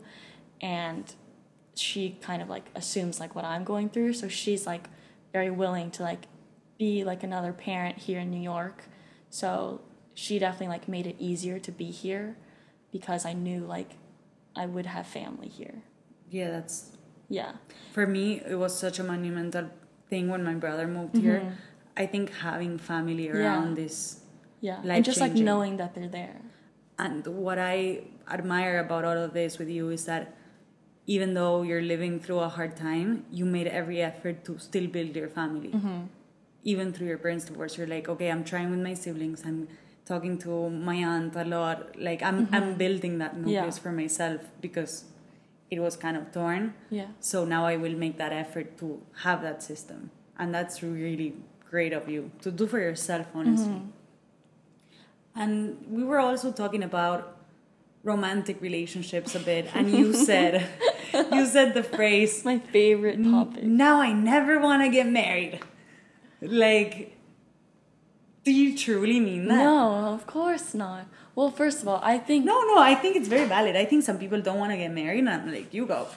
[0.61, 1.13] and
[1.75, 4.13] she kind of like assumes like what I'm going through.
[4.13, 4.87] So she's like
[5.31, 6.25] very willing to like
[6.79, 8.83] be like another parent here in New York.
[9.29, 9.81] So
[10.13, 12.37] she definitely like made it easier to be here.
[12.91, 13.91] because I knew like
[14.55, 15.81] I would have family here.
[16.29, 16.91] Yeah, that's
[17.27, 17.53] Yeah.
[17.91, 18.39] for me.
[18.47, 19.71] It was such a monumental
[20.13, 21.41] thing when my brother moved here.
[22.03, 23.41] I think having family Mm-hmm.
[23.41, 23.49] Yeah.
[23.49, 23.97] around this
[24.67, 24.79] Yeah.
[24.95, 26.37] and just like knowing that they're there.
[27.05, 27.77] And what I
[28.37, 30.23] admire about all of this with you is that
[31.15, 35.15] even though you're living through a hard time, you made every effort to still build
[35.21, 35.71] your family.
[35.77, 36.01] Mm-hmm.
[36.73, 39.41] Even through your parents' divorce, you're like, okay, I'm trying with my siblings.
[39.49, 39.67] I'm
[40.11, 41.79] talking to my aunt a lot.
[42.09, 43.75] Like I'm I'm building that nucleus Mm-hmm.
[43.77, 43.83] Yeah.
[43.85, 44.93] for myself because
[45.73, 46.73] it was kind of torn.
[46.89, 47.07] Yeah.
[47.19, 51.35] So now I will make that effort to have that system, and that's really
[51.69, 53.73] great of you to do for yourself, honestly.
[53.73, 55.41] Mm-hmm.
[55.41, 57.37] And we were also talking about
[58.03, 60.67] romantic relationships a bit, and you said
[61.31, 63.63] you said the phrase my favorite topic.
[63.63, 65.59] now I never want to get married.
[66.41, 67.15] Like,
[68.43, 69.57] do you truly mean that?
[69.57, 71.05] No, of course not.
[71.35, 73.75] Well, first of all, I think No, no, I think it's very valid.
[73.75, 76.07] I think some people don't want to get married, and I'm like, you go.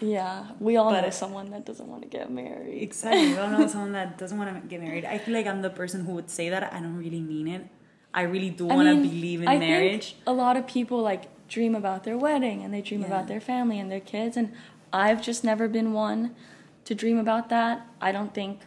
[0.00, 2.82] yeah, we all But- know someone that doesn't want to get married.
[2.82, 3.28] Exactly.
[3.32, 5.04] We all know someone that doesn't want to get married.
[5.04, 6.72] I feel like I'm the person who would say that.
[6.72, 7.66] I don't really mean it.
[8.14, 10.16] I really do want to mean, believe in I think marriage.
[10.26, 13.08] a lot of people like dream about their wedding and they dream Yeah.
[13.08, 14.52] about their family and their kids and
[14.92, 16.34] I've just never been one
[16.86, 17.86] to dream about that.
[18.00, 18.60] I don't think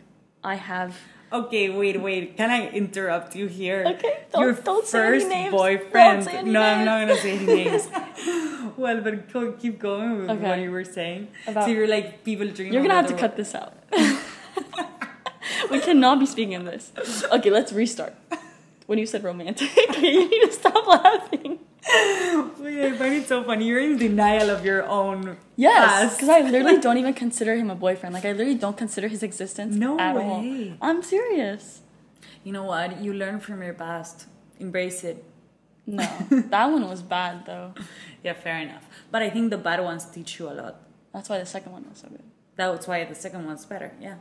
[0.43, 0.97] I have
[1.31, 2.35] Okay, wait, wait.
[2.37, 3.83] Can I interrupt you here?
[3.85, 5.51] Okay, don't- Your don't say any first names.
[5.51, 6.25] boyfriend.
[6.25, 7.87] Don't say any no, I'm not gonna say any names.
[8.77, 10.49] well, but go, keep going with Okay.
[10.49, 11.27] what you were saying.
[11.45, 12.73] About- so you're like people dream.
[12.73, 13.73] You're gonna have to cut this out.
[15.71, 16.91] we cannot be speaking of this.
[17.31, 18.15] Okay, let's restart.
[18.87, 19.69] When you said romantic,
[20.01, 21.59] you need to stop laughing.
[22.59, 23.65] Wait, I find it so funny.
[23.65, 26.17] You're in denial of your own Yes, past.
[26.17, 28.13] because I literally don't even consider him a boyfriend.
[28.13, 30.23] Like I literally don't consider his existence No at way.
[30.23, 30.77] all.
[30.89, 31.81] I'm serious.
[32.43, 33.01] You know what?
[33.01, 34.27] You learn from your past.
[34.59, 35.23] Embrace it.
[35.87, 37.73] No, that one was bad though.
[38.23, 38.85] Yeah, fair enough.
[39.09, 40.81] But I think the bad ones teach you a lot.
[41.13, 42.23] That's why the second one was so good.
[42.55, 43.93] That's why the second one's better.
[43.99, 44.15] Yeah.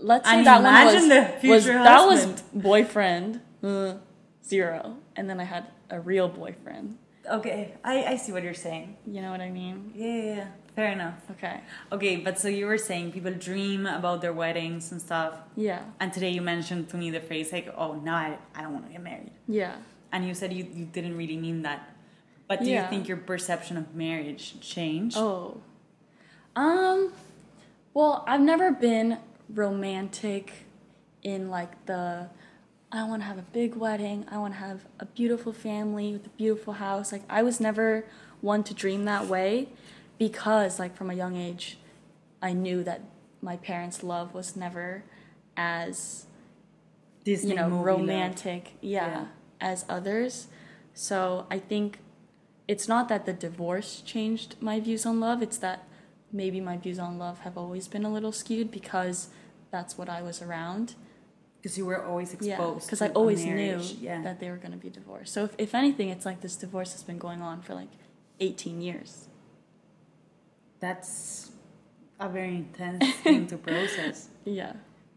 [0.00, 3.94] Let's say And that one was, imagine the was future that was boyfriend uh,
[4.46, 6.98] zero, and then I had a real boyfriend.
[7.30, 8.96] Okay, I, I see what you're saying.
[9.06, 9.92] You know what I mean?
[9.94, 10.46] Yeah, yeah, yeah.
[10.74, 11.18] Fair enough.
[11.32, 11.60] Okay.
[11.92, 15.34] Okay, but so you were saying people dream about their weddings and stuff.
[15.56, 15.82] Yeah.
[16.00, 18.86] And today you mentioned to me the phrase like, oh, now I, I don't want
[18.86, 19.32] to get married.
[19.48, 19.76] Yeah.
[20.12, 21.94] And you said you, you didn't really mean that.
[22.46, 22.84] But do Yeah.
[22.84, 25.16] you think your perception of marriage changed?
[25.18, 25.60] Oh.
[26.56, 27.12] Um.
[27.92, 29.18] Well, I've never been
[29.52, 30.52] romantic
[31.22, 32.28] in like the.
[32.90, 34.24] I want to have a big wedding.
[34.30, 37.12] I want to have a beautiful family with a beautiful house.
[37.12, 38.04] Like I was never
[38.40, 39.68] one to dream that way,
[40.18, 41.78] because like from a young age,
[42.40, 43.02] I knew that
[43.42, 45.04] my parents' love was never
[45.56, 46.26] as
[47.24, 49.24] Disney you know romantic yeah, Yeah.
[49.60, 50.46] as others
[50.94, 51.98] so i think
[52.66, 55.86] it's not that the divorce changed my views on love it's that
[56.32, 59.28] maybe my views on love have always been a little skewed because
[59.70, 60.94] that's what i was around
[61.60, 62.86] Because you were always yeah exposed.
[62.86, 63.80] because to i always knew.
[64.00, 64.22] Yeah.
[64.22, 66.92] that they were going to be divorced so if, if anything it's like this divorce
[66.92, 67.92] has been going on for like
[68.40, 69.26] 18 years
[70.80, 71.50] That's
[72.20, 74.28] a very intense thing to process.
[74.44, 74.72] yeah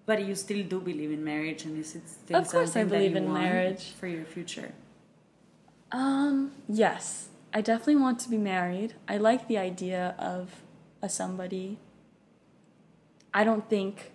[0.06, 2.90] But you still do believe in marriage, and is it still Of course I something
[2.90, 3.84] that believe in marriage.
[4.00, 4.72] for your future?
[5.92, 7.30] Um, yes.
[7.54, 8.92] I definitely want to be married.
[9.08, 10.44] I like the idea of
[11.02, 11.78] a somebody.
[13.34, 14.12] I don't think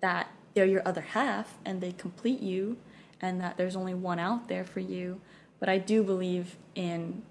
[0.00, 2.76] that they're your other half and they complete you
[3.20, 5.20] and that there's only one out there for you,
[5.60, 7.22] but I do believe in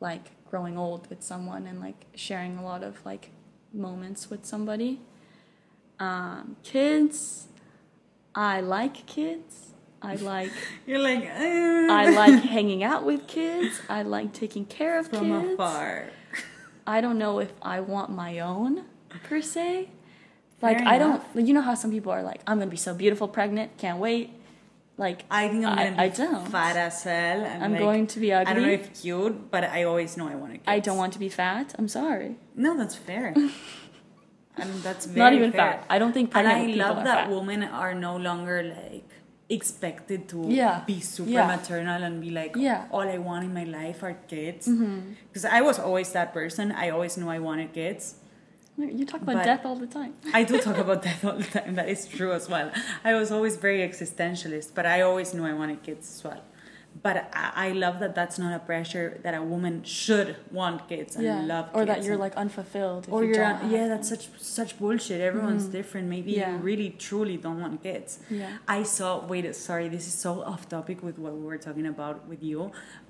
[0.00, 3.30] like growing old with someone and like sharing a lot of like
[3.72, 5.00] moments with somebody.
[5.98, 7.48] Um, kids,
[8.34, 9.72] I like kids.
[10.02, 10.52] I like
[10.86, 11.86] You're like, eh.
[11.90, 13.80] I like hanging out with kids.
[13.88, 15.54] I like taking care of from kids.
[15.54, 16.10] afar.
[16.86, 18.84] I don't know if I want my own
[19.24, 19.90] per se.
[20.62, 21.24] Like Fair I enough.
[21.34, 21.46] don't.
[21.46, 24.30] You know how some people are like, I'm gonna be so beautiful, pregnant, can't wait.
[24.98, 26.46] Like I think I'm gonna be I don't.
[26.48, 27.40] fat as hell.
[27.44, 28.50] And I'm like, going to be ugly.
[28.50, 30.70] I don't know if cute, but I always know I want to.
[30.70, 31.74] I don't want to be fat.
[31.78, 32.36] I'm sorry.
[32.54, 33.32] No, that's fair.
[34.56, 35.60] and that's very Not even fair.
[35.80, 35.86] fat.
[35.88, 37.30] I don't think And I love that fat.
[37.30, 39.08] women are no longer like
[39.48, 40.82] expected to Yeah.
[40.86, 41.46] be super Yeah.
[41.46, 42.84] maternal and be like, Yeah.
[42.92, 44.68] all I want in my life are kids.
[44.68, 45.14] Mm-hmm.
[45.32, 46.72] Because I was always that person.
[46.72, 48.16] I always knew I wanted kids.
[48.82, 50.14] You talk about But- death all the time.
[50.34, 51.74] I do talk about death all the time.
[51.74, 52.70] That is true as well.
[53.04, 56.42] I was always very existentialist, but I always knew I wanted kids as well.
[57.06, 61.14] but I, I love that that's not a pressure that a woman should want kids
[61.14, 61.40] and yeah.
[61.52, 63.02] love or that you're like unfulfilled.
[63.06, 63.90] if or you not- yeah them.
[63.92, 65.78] that's such such bullshit everyone's mm-hmm.
[65.78, 66.50] different maybe Yeah.
[66.50, 68.58] you really truly don't want kids Yeah.
[68.76, 72.16] i saw wait sorry this is so off topic with what we were talking about
[72.30, 72.60] with you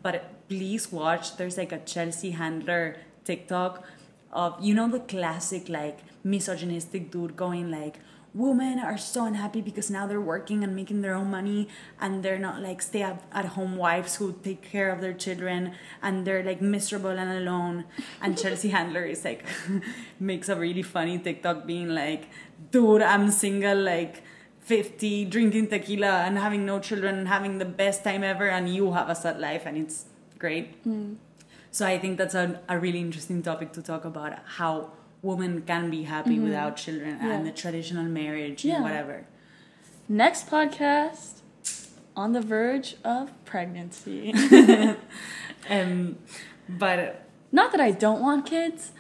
[0.07, 0.17] but
[0.53, 2.85] please watch there's like a chelsea handler
[3.25, 3.73] tiktok
[4.33, 7.99] of you know the classic like misogynistic dude going like
[8.33, 11.67] women are so unhappy because now they're working and making their own money
[12.01, 15.73] and they're not like stay at, at home wives who take care of their children
[16.01, 17.85] and they're like miserable and alone.
[18.23, 19.45] And chelsea handler is like
[20.21, 22.29] makes a really funny tiktok being like
[22.71, 24.23] dude i'm single like
[24.61, 28.93] 50 drinking tequila and having no children and having the best time ever and you
[28.93, 30.05] have a sad life and it's
[30.39, 31.17] great mm.
[31.71, 34.91] So i think that's a, a really interesting topic to talk about how
[35.23, 37.33] women can be happy without children Yeah.
[37.33, 38.77] and the traditional marriage Yeah.
[38.77, 39.27] and whatever
[40.09, 41.43] Next podcast,
[42.17, 44.33] on the verge of pregnancy.
[45.71, 46.19] um
[46.69, 48.93] but Not that I don't want kids.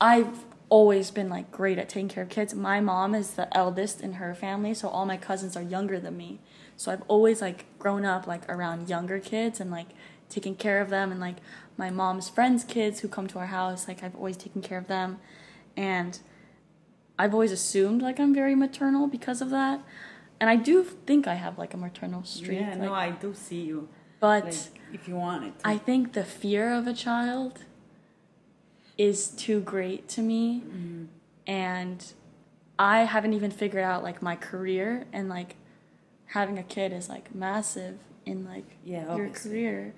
[0.00, 2.54] I've always been like great at taking care of kids.
[2.54, 6.16] My mom is the eldest in her family, so all my cousins are younger than
[6.16, 6.40] me.
[6.76, 9.88] So I've always like grown up like around younger kids and like
[10.34, 11.36] taking care of them and like
[11.76, 14.86] my mom's friends' kids who come to our house, like I've always taken care of
[14.86, 15.18] them.
[15.76, 16.18] And
[17.18, 19.80] I've always assumed like I'm very maternal because of that.
[20.40, 22.60] And I do think I have like a maternal streak.
[22.60, 23.88] yeah no i do see you
[24.20, 27.60] but like if you want it I think the fear of a child
[28.98, 30.60] is too great to me.
[30.60, 31.04] Mm-hmm.
[31.46, 32.04] And
[32.78, 35.56] I haven't even figured out like my career and like
[36.26, 39.50] having a kid is like massive in like Yeah, your obviously.
[39.50, 39.94] career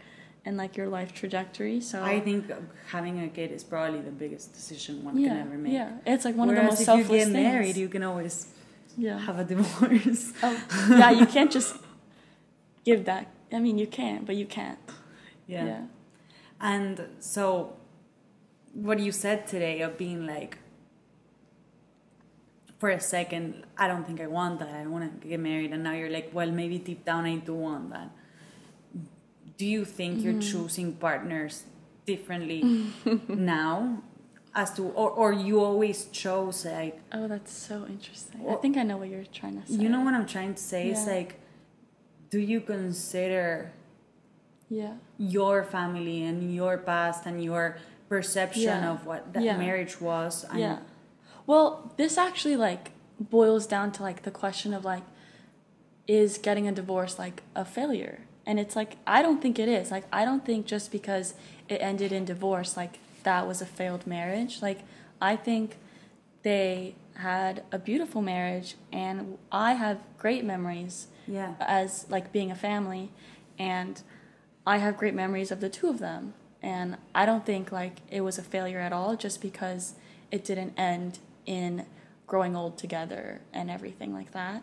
[0.46, 1.80] and like your life trajectory.
[1.80, 2.50] So i think
[2.88, 6.24] having a kid is probably the biggest decision one yeah, can ever make yeah, it's
[6.24, 7.52] like one Whereas of the most if selfless you get things.
[7.52, 8.36] married you can always
[8.96, 9.18] yeah.
[9.18, 10.56] have a divorce Oh,
[10.90, 11.76] yeah, you can't just
[12.84, 13.26] give that.
[13.52, 14.78] I mean, you can, but you can't.
[15.46, 15.64] yeah.
[15.64, 15.82] yeah.
[16.60, 17.76] And so,
[18.72, 20.58] what you said today of being like,
[22.78, 24.70] for a second, I don't think I want that.
[24.70, 25.72] I want to get married.
[25.72, 28.10] And now you're like, well, maybe deep down I do want that.
[29.56, 30.52] Do you think you're Mm-hmm.
[30.52, 31.64] choosing partners
[32.06, 32.62] differently
[33.28, 34.02] now?
[34.54, 38.40] As to, or, or you always chose like, Oh, that's so interesting.
[38.48, 39.74] I think I know what you're trying to say.
[39.82, 40.88] you know what I'm trying to say?
[40.88, 41.12] It's Yeah.
[41.12, 41.40] like,
[42.30, 43.72] do you consider
[44.70, 44.94] Yeah.
[45.18, 47.76] your family and your past and your
[48.08, 48.92] perception Yeah.
[48.92, 49.58] of what that Yeah.
[49.58, 50.78] marriage was and yeah.
[51.46, 55.04] Well, this actually like boils down to like the question of like
[56.06, 58.20] is getting a divorce like a failure?
[58.46, 59.90] And it's like I don't think it is.
[59.90, 61.34] Like I don't think just because
[61.68, 64.62] it ended in divorce like that was a failed marriage.
[64.62, 64.80] Like
[65.20, 65.76] I think
[66.42, 72.54] they had a beautiful marriage and I have great memories yeah as like being a
[72.54, 73.10] family
[73.58, 74.02] and
[74.66, 78.20] I have great memories of the two of them and I don't think like it
[78.20, 79.94] was a failure at all just because
[80.30, 81.86] it didn't end in
[82.26, 84.62] growing old together and everything like that.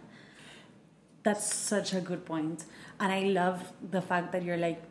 [1.24, 2.66] That's such a good point
[3.00, 4.82] and i love the fact that you're like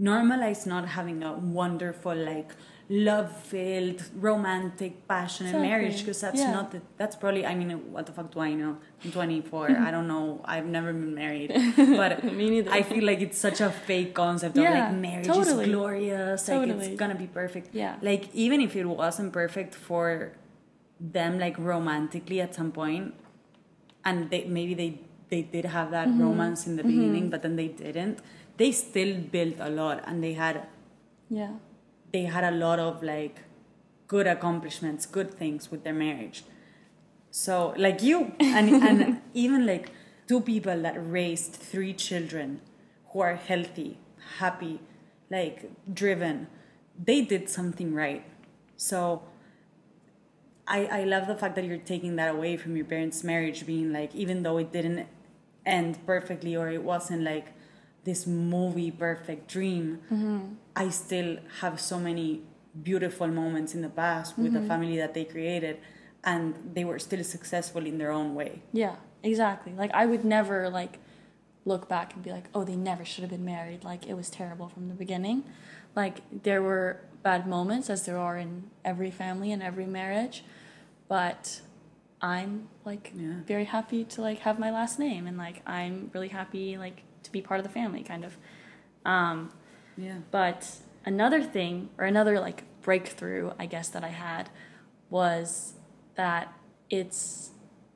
[0.00, 2.52] normalize not having a wonderful like
[2.88, 5.68] love filled romantic passionate Exactly.
[5.68, 6.50] marriage because that's Yeah.
[6.52, 9.90] not the, that's probably i mean what the fuck do i know i'm 24 i
[9.90, 12.24] don't know i've never been married but
[12.78, 15.64] i feel like it's such a fake concept of Yeah, like marriage totally.
[15.66, 16.86] is glorious like Totally.
[16.86, 17.94] it's gonna be perfect Yeah.
[18.02, 20.32] like even if it wasn't perfect for
[20.98, 23.14] them like romantically at some point
[24.04, 24.90] and they maybe they
[25.30, 26.22] they did have that Mm-hmm.
[26.22, 28.18] romance in the beginning but then they didn't
[28.56, 30.66] they still built a lot and they had
[31.28, 31.52] Yeah.
[32.12, 33.36] they had a lot of like
[34.14, 36.44] good accomplishments good things with their marriage
[37.30, 39.90] so like you and and even like
[40.26, 42.60] two people that raised three children
[43.12, 43.90] who are healthy
[44.38, 44.74] happy
[45.30, 45.70] like
[46.02, 46.46] driven
[47.10, 48.24] they did something right
[48.76, 49.22] so
[50.66, 53.92] I, I love the fact that you're taking that away from your parents' marriage, being
[53.92, 55.08] like, even though it didn't
[55.70, 57.48] end perfectly or it wasn't like
[58.04, 60.54] this movie perfect dream, mm-hmm.
[60.74, 62.42] I still have so many
[62.82, 64.68] beautiful moments in the past with the mm-hmm.
[64.68, 65.78] family that they created,
[66.24, 68.62] and they were still successful in their own way.
[68.72, 69.72] Yeah, exactly.
[69.72, 70.98] Like I would never like
[71.64, 74.30] look back and be like, "Oh, they never should have been married." Like it was
[74.30, 75.44] terrible from the beginning.
[75.94, 80.44] Like there were bad moments as there are in every family and every marriage,
[81.08, 81.60] but
[82.22, 83.40] I'm like Yeah.
[83.46, 87.32] very happy to like have my last name and like I'm really happy like to
[87.32, 88.36] be part of the family kind of.
[89.04, 89.52] Um
[89.96, 90.18] Yeah.
[90.30, 94.50] but another thing, or another like breakthrough, I guess, that I had
[95.08, 95.74] was
[96.16, 96.52] that
[96.88, 97.50] it's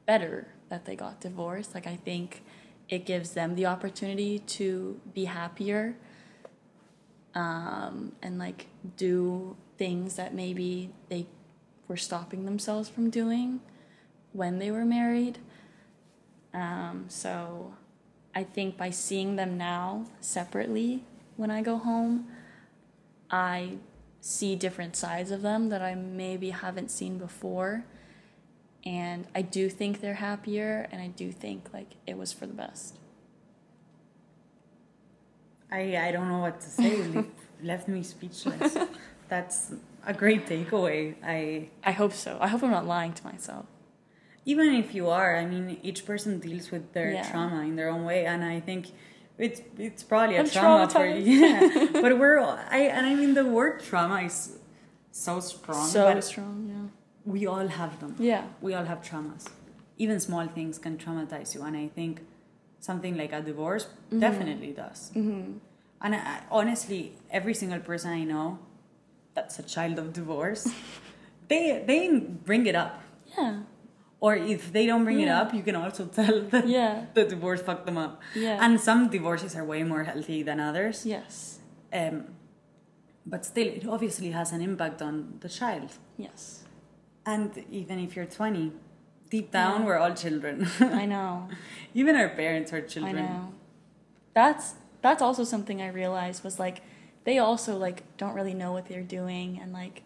[0.06, 1.74] better that they got divorced.
[1.74, 2.42] Like, I think
[2.88, 5.96] it gives them the opportunity to be happier
[7.34, 8.66] um, and like
[8.96, 11.26] do things that maybe they
[11.88, 13.60] were stopping themselves from doing
[14.34, 15.38] when they were married.
[16.52, 17.74] Um, so
[18.34, 21.04] I think by seeing them now separately
[21.36, 22.26] when I go home,
[23.30, 23.78] I
[24.20, 27.84] see different sides of them that I maybe haven't seen before.
[28.84, 32.52] And I do think they're happier, and I do think like it was for the
[32.52, 32.98] best.
[35.70, 36.96] I I don't know what to say.
[37.14, 37.24] Le-
[37.62, 38.76] left me speechless.
[39.28, 39.72] That's
[40.06, 41.14] a great takeaway.
[41.24, 42.36] I I hope so.
[42.40, 43.64] I hope I'm not lying to myself.
[44.46, 47.30] Even if you are, I mean, each person deals with their Yeah.
[47.30, 48.82] trauma in their own way, and I think
[49.38, 51.20] it's it's probably a I'm trauma for you.
[51.40, 54.58] Yeah, but we're all- I and I mean the word trauma is
[55.10, 55.86] so strong.
[55.88, 56.86] so strong, yeah.
[57.32, 58.12] we all have them.
[58.18, 58.44] Yeah.
[58.60, 59.44] We all have traumas.
[59.96, 62.20] Even small things can traumatize you, and I think
[62.80, 64.20] something like a divorce Mm-hmm.
[64.20, 65.10] definitely does.
[66.04, 68.58] And I, honestly, every single person I know
[69.34, 70.62] that's a child of divorce,
[71.48, 72.00] they they
[72.48, 73.00] bring it up.
[73.38, 73.60] Yeah.
[74.24, 76.94] Or if they don't bring it up, you can also tell that Yeah.
[77.16, 78.12] the divorce fucked them up.
[78.34, 78.64] Yeah.
[78.64, 80.96] And some divorces are way more healthy than others.
[81.04, 81.58] Yes.
[82.00, 82.16] Um,
[83.32, 85.14] but still, it obviously has an impact on
[85.44, 85.90] the child.
[86.26, 86.64] Yes.
[87.26, 88.72] And even if you're 20,
[89.30, 89.86] deep down, Yeah.
[89.86, 90.56] we're all children.
[91.02, 91.48] I know.
[92.00, 93.16] even our parents are children.
[93.18, 93.52] I know.
[94.34, 94.74] That's
[95.06, 96.76] that's also something I realized was like
[97.24, 99.96] they also like don't really know what they're doing and like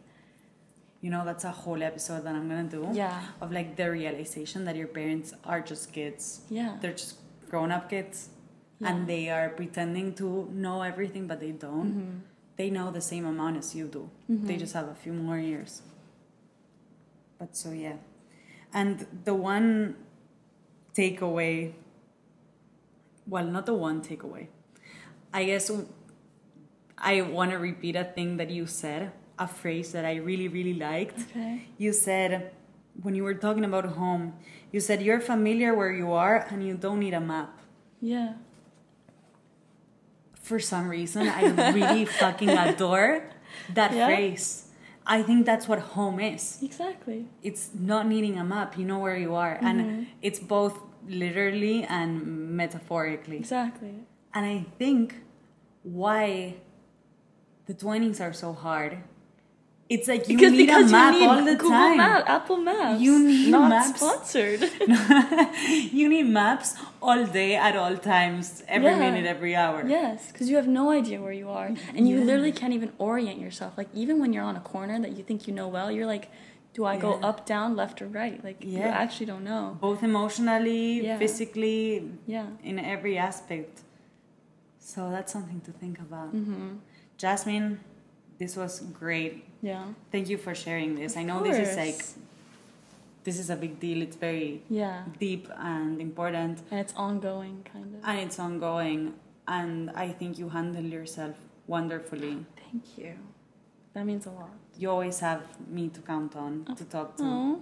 [1.00, 2.88] You know, that's a whole episode that I'm gonna do.
[2.92, 3.22] Yeah.
[3.40, 6.40] Of like the realization that your parents are just kids.
[6.50, 6.76] yeah.
[6.80, 7.16] They're just
[7.48, 8.30] grown up kids.
[8.80, 8.88] Yeah.
[8.92, 11.92] And they are pretending to know everything, but they don't.
[11.94, 12.20] Mhm.
[12.56, 14.10] They know the same amount as you do.
[14.28, 15.82] They just have a few more years.
[17.38, 17.96] But so, yeah.
[18.74, 19.94] And the one
[20.94, 21.72] takeaway,
[23.26, 24.48] well, not the one takeaway.
[25.32, 25.70] I guess
[26.96, 30.74] I want to repeat a thing that you said, a phrase that I really, really
[30.74, 31.20] liked.
[31.30, 31.66] Okay.
[31.78, 32.50] You said,
[33.02, 34.34] when you were talking about home,
[34.72, 37.58] you said you're familiar where you are and you don't need a map.
[38.00, 38.34] Yeah.
[40.40, 43.30] For some reason, I really fucking adore
[43.74, 44.06] that Yeah.
[44.06, 44.64] phrase.
[45.06, 46.58] I think that's what home is.
[46.62, 47.26] Exactly.
[47.42, 49.56] It's not needing a map, you know where you are.
[49.56, 49.66] Mm-hmm.
[49.66, 50.78] And it's both
[51.08, 53.36] literally and metaphorically.
[53.38, 53.94] Exactly.
[54.34, 55.22] And I think
[55.82, 56.56] why
[57.66, 58.98] the 20s are so hard.
[59.90, 61.96] It's like you because need because a map you need all the Google time.
[61.96, 63.00] Map, Apple Maps.
[63.00, 63.98] You need not maps.
[64.00, 64.60] sponsored.
[65.92, 68.98] you need maps all day at all times, every Yeah.
[68.98, 69.86] minute, every hour.
[69.86, 72.24] yes, because you have no idea where you are, and you Yeah.
[72.24, 73.78] literally can't even orient yourself.
[73.78, 76.28] Like even when you're on a corner that you think you know well, you're like,
[76.74, 78.44] do I go up, down, left, or right?
[78.44, 79.78] Like you actually don't know.
[79.80, 81.16] Both emotionally, Yeah.
[81.18, 82.46] physically, Yeah.
[82.62, 83.80] in every aspect.
[84.78, 86.34] So that's something to think about.
[86.34, 86.76] Mm-hmm.
[87.16, 87.80] Jasmine,
[88.38, 89.44] this was great.
[89.62, 89.84] Yeah.
[90.12, 91.16] Thank you for sharing this.
[91.16, 92.04] I Of know this is like
[93.24, 94.02] this is a big deal.
[94.02, 95.04] It's very Yeah.
[95.18, 98.00] deep and important And it's ongoing, kind of.
[98.08, 99.14] and it's ongoing
[99.46, 101.36] and I think you handle yourself
[101.66, 102.44] wonderfully.
[102.56, 103.14] Thank you.
[103.94, 104.50] That means a lot.
[104.78, 107.24] You always have me to count on to talk to.
[107.24, 107.60] Oh.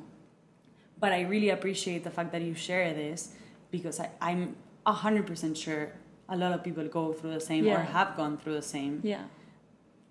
[0.98, 3.32] But I really appreciate the fact that you share this
[3.70, 5.92] because I, I'm hundred percent sure
[6.28, 9.00] a lot of people go through the same or have gone through the same.
[9.02, 9.24] Yeah.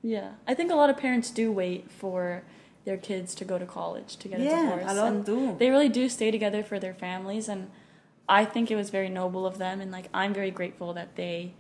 [0.06, 0.34] Yeah.
[0.48, 2.44] I think a lot of parents do wait for
[2.86, 4.84] their kids to go to college to get a divorce.
[4.86, 5.56] Yeah, a lot do.
[5.58, 7.72] They really do stay together for their families and
[8.30, 11.54] I think it was very noble of them and like I'm very grateful that they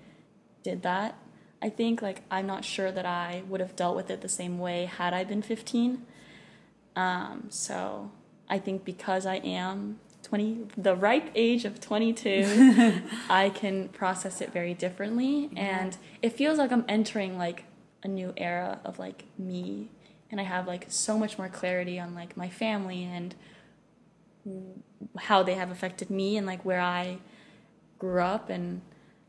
[0.62, 1.18] did that.
[1.60, 4.60] I think like I'm not sure that I would have dealt with it the same
[4.60, 6.06] way had I been 15.
[6.96, 8.12] Um, so
[8.48, 14.54] I think because I am 20, the ripe age of 22, I can process it
[14.54, 15.50] very differently.
[15.56, 17.66] And it feels like I'm entering like
[18.06, 19.89] a new era of like me.
[20.32, 23.36] And I have like so much more clarity on like my family and
[25.18, 27.18] how they have affected me and like where I
[27.97, 28.82] grew up and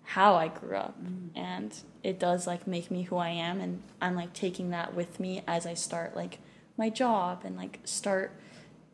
[0.02, 1.02] how I grew up.
[1.02, 1.38] Mm-hmm.
[1.38, 3.60] And it does like make me who I am.
[3.60, 6.38] And I'm like taking that with me as I start like
[6.76, 8.38] my job and like start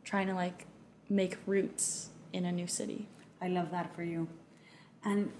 [0.05, 0.65] trying to like
[1.09, 3.09] make roots in a new city.
[3.41, 4.29] I love that for you.
[5.03, 5.31] And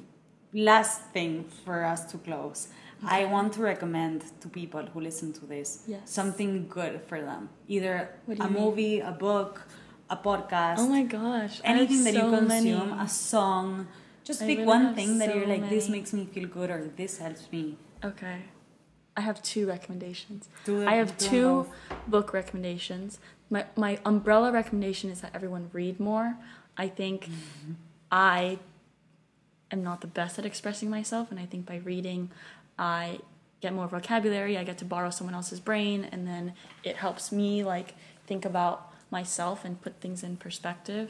[0.54, 2.68] last thing for us to close,
[3.06, 6.02] I want to recommend to people who listen to this Yes.
[6.10, 7.50] something good for them.
[7.68, 8.54] Either a mean?
[8.54, 9.62] movie, a book,
[10.10, 11.62] a podcast, Oh my gosh.
[11.64, 12.48] Anything that you so consume,
[12.90, 13.02] many.
[13.02, 13.88] a song.
[14.24, 16.70] Just I pick really one thing that you're so like, this makes me feel good
[16.70, 17.78] or this helps me.
[18.04, 18.38] Okay.
[19.16, 20.50] I have two recommendations.
[20.68, 21.68] I have two
[22.08, 23.20] book recommendations.
[23.50, 26.36] My my umbrella recommendation is that everyone read more.
[26.78, 27.74] I think Mm-hmm.
[28.12, 28.60] I
[29.72, 32.30] am not the best at expressing myself and I think by reading
[32.84, 33.20] I
[33.62, 34.54] get more vocabulary.
[34.62, 36.44] I get to borrow someone else's brain, and then
[36.84, 37.90] it helps me like
[38.30, 38.78] think about
[39.18, 41.08] myself and put things in perspective.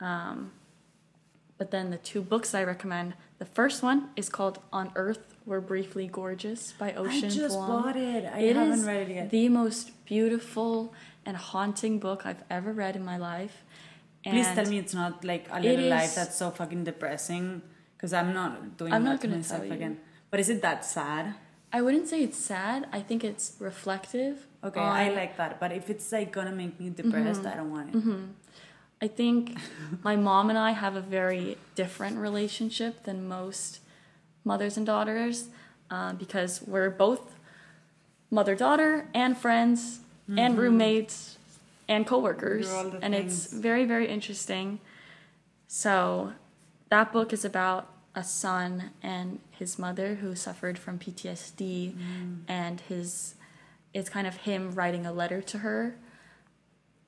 [0.00, 0.52] Um,
[1.58, 3.08] but then the two books I recommend.
[3.38, 7.68] The first one is called On Earth We're Briefly Gorgeous by Ocean I just Vuong.
[7.68, 8.22] bought it.
[8.32, 9.30] I It haven't read it yet.
[9.30, 10.94] the most beautiful
[11.26, 13.56] and haunting book I've ever read in my life.
[14.24, 17.62] Please tell me it's not like a little life that's so fucking depressing.
[17.96, 19.94] Because I'm not doing I'm that not to gonna myself again.
[20.30, 21.34] But is it that sad?
[21.72, 22.86] I wouldn't say it's sad.
[22.92, 24.46] I think it's reflective.
[24.64, 25.60] Okay, I like that.
[25.60, 27.48] But if it's like gonna make me depressed, Mm-hmm.
[27.48, 28.02] I don't want it.
[29.00, 29.56] I think
[30.02, 33.80] my mom and I have a very different relationship than most
[34.44, 35.48] mothers and daughters
[35.90, 37.34] uh, because we're both
[38.30, 40.00] mother daughter and friends
[40.36, 41.38] and roommates
[41.88, 44.78] and coworkers, You're all the and it's very very interesting.
[45.66, 46.32] So
[46.90, 47.88] that book is about
[48.18, 51.94] a son and his mother who suffered from PTSD,
[52.48, 53.34] and his
[53.94, 55.94] it's kind of him writing a letter to her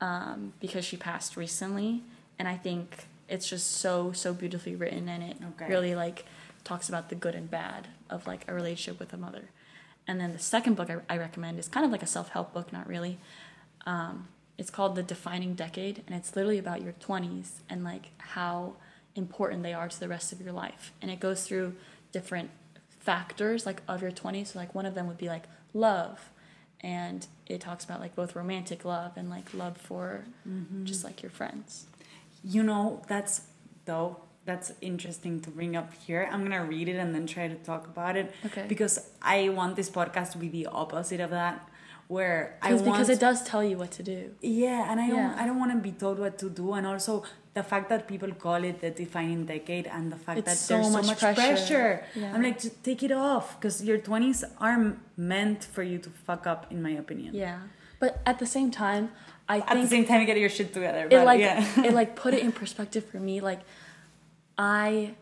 [0.00, 2.02] um, because she passed recently,
[2.38, 5.68] and I think it's just so so beautifully written, and it Okay.
[5.68, 6.24] really like
[6.64, 9.50] talks about the good and bad of like a relationship with a mother.
[10.06, 12.52] And then the second book I, I recommend is kind of like a self help
[12.54, 13.18] book, not really.
[13.86, 18.74] Um, it's called The Defining Decade, and it's literally about your 20s and like how
[19.14, 20.92] important they are to the rest of your life.
[21.02, 21.74] And it goes through
[22.12, 22.50] different
[23.00, 24.48] factors like of your 20s.
[24.48, 26.30] So like one of them would be like love,
[26.80, 30.84] and it talks about like both romantic love and like love for mm-hmm.
[30.84, 31.86] just like your friends.
[32.44, 33.42] You know, that's
[33.84, 36.28] though that's interesting to bring up here.
[36.30, 38.32] I'm gonna read it and then try to talk about it.
[38.46, 38.64] Okay.
[38.68, 41.68] Because I want this podcast to be the opposite of that,
[42.08, 44.34] where I want because it does tell you what to do.
[44.40, 47.24] Yeah, and I don't I don't want to be told what to do, and also
[47.54, 50.74] the fact that people call it the defining decade, and the fact It's that so
[50.74, 51.40] there's much so much pressure.
[51.42, 52.04] pressure.
[52.14, 52.32] Yeah.
[52.34, 56.46] I'm like, just take it off, because your twenties are meant for you to fuck
[56.46, 57.34] up, in my opinion.
[57.34, 57.58] Yeah.
[57.98, 59.10] But at the same time,
[59.48, 61.04] I At the same time, you get your shit together.
[61.06, 61.66] it But like yeah.
[61.86, 63.60] it like put it in perspective for me like
[64.58, 65.14] i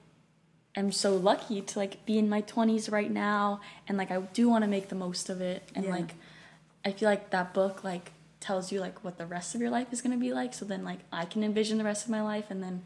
[0.75, 4.49] am so lucky to like be in my 20s right now and like i do
[4.49, 5.91] want to make the most of it and Yeah.
[5.97, 6.15] like
[6.85, 9.89] i feel like that book like tells you like what the rest of your life
[9.93, 12.23] is going to be like so then like i can envision the rest of my
[12.23, 12.83] life and then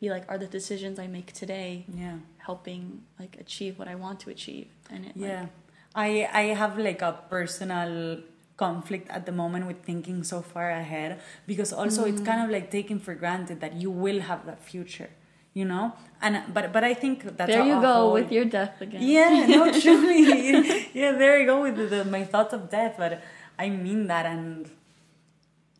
[0.00, 2.16] be like are the decisions i make today yeah.
[2.38, 5.46] helping like achieve what i want to achieve and it like, Yeah.
[5.94, 8.18] I I have like a personal
[8.56, 12.26] conflict at the moment with thinking so far ahead because also it's mm.
[12.26, 15.10] kind of like taking for granted that you will have that future,
[15.54, 15.92] you know?
[16.22, 19.46] And but but I think that's there you go whole- with your death again Yeah,
[19.54, 20.88] no, truly.
[20.94, 23.22] yeah, there you go with the, the, my thoughts of death, but
[23.58, 24.70] I mean that and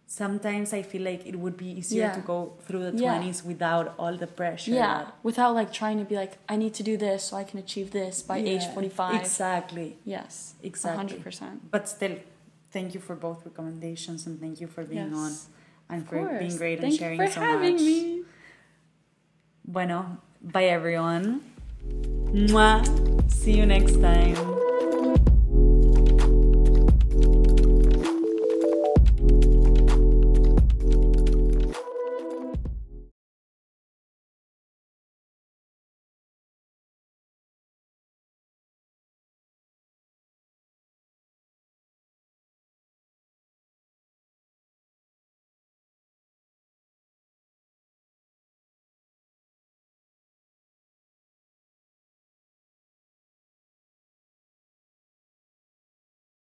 [0.07, 2.14] sometimes I feel like it would be easier Yeah.
[2.14, 3.14] to go through the Yeah.
[3.18, 4.72] 20s without all the pressure.
[4.72, 7.59] yeah without like trying to be like i need to do this so i can
[7.59, 9.96] achieve this by age 45 Exactly.
[10.05, 11.18] Yes, Exactly.
[11.18, 11.70] 100%.
[11.70, 12.16] But still,
[12.70, 15.22] thank you for both recommendations and thank you for being Yes.
[15.24, 15.32] on
[15.90, 16.59] and Of for being course.
[16.59, 17.82] great Thank and sharing you for so having much.
[17.82, 18.22] me.
[19.64, 21.40] Bueno, bye everyone.
[22.32, 22.82] Mwah.
[23.30, 24.53] See you next time.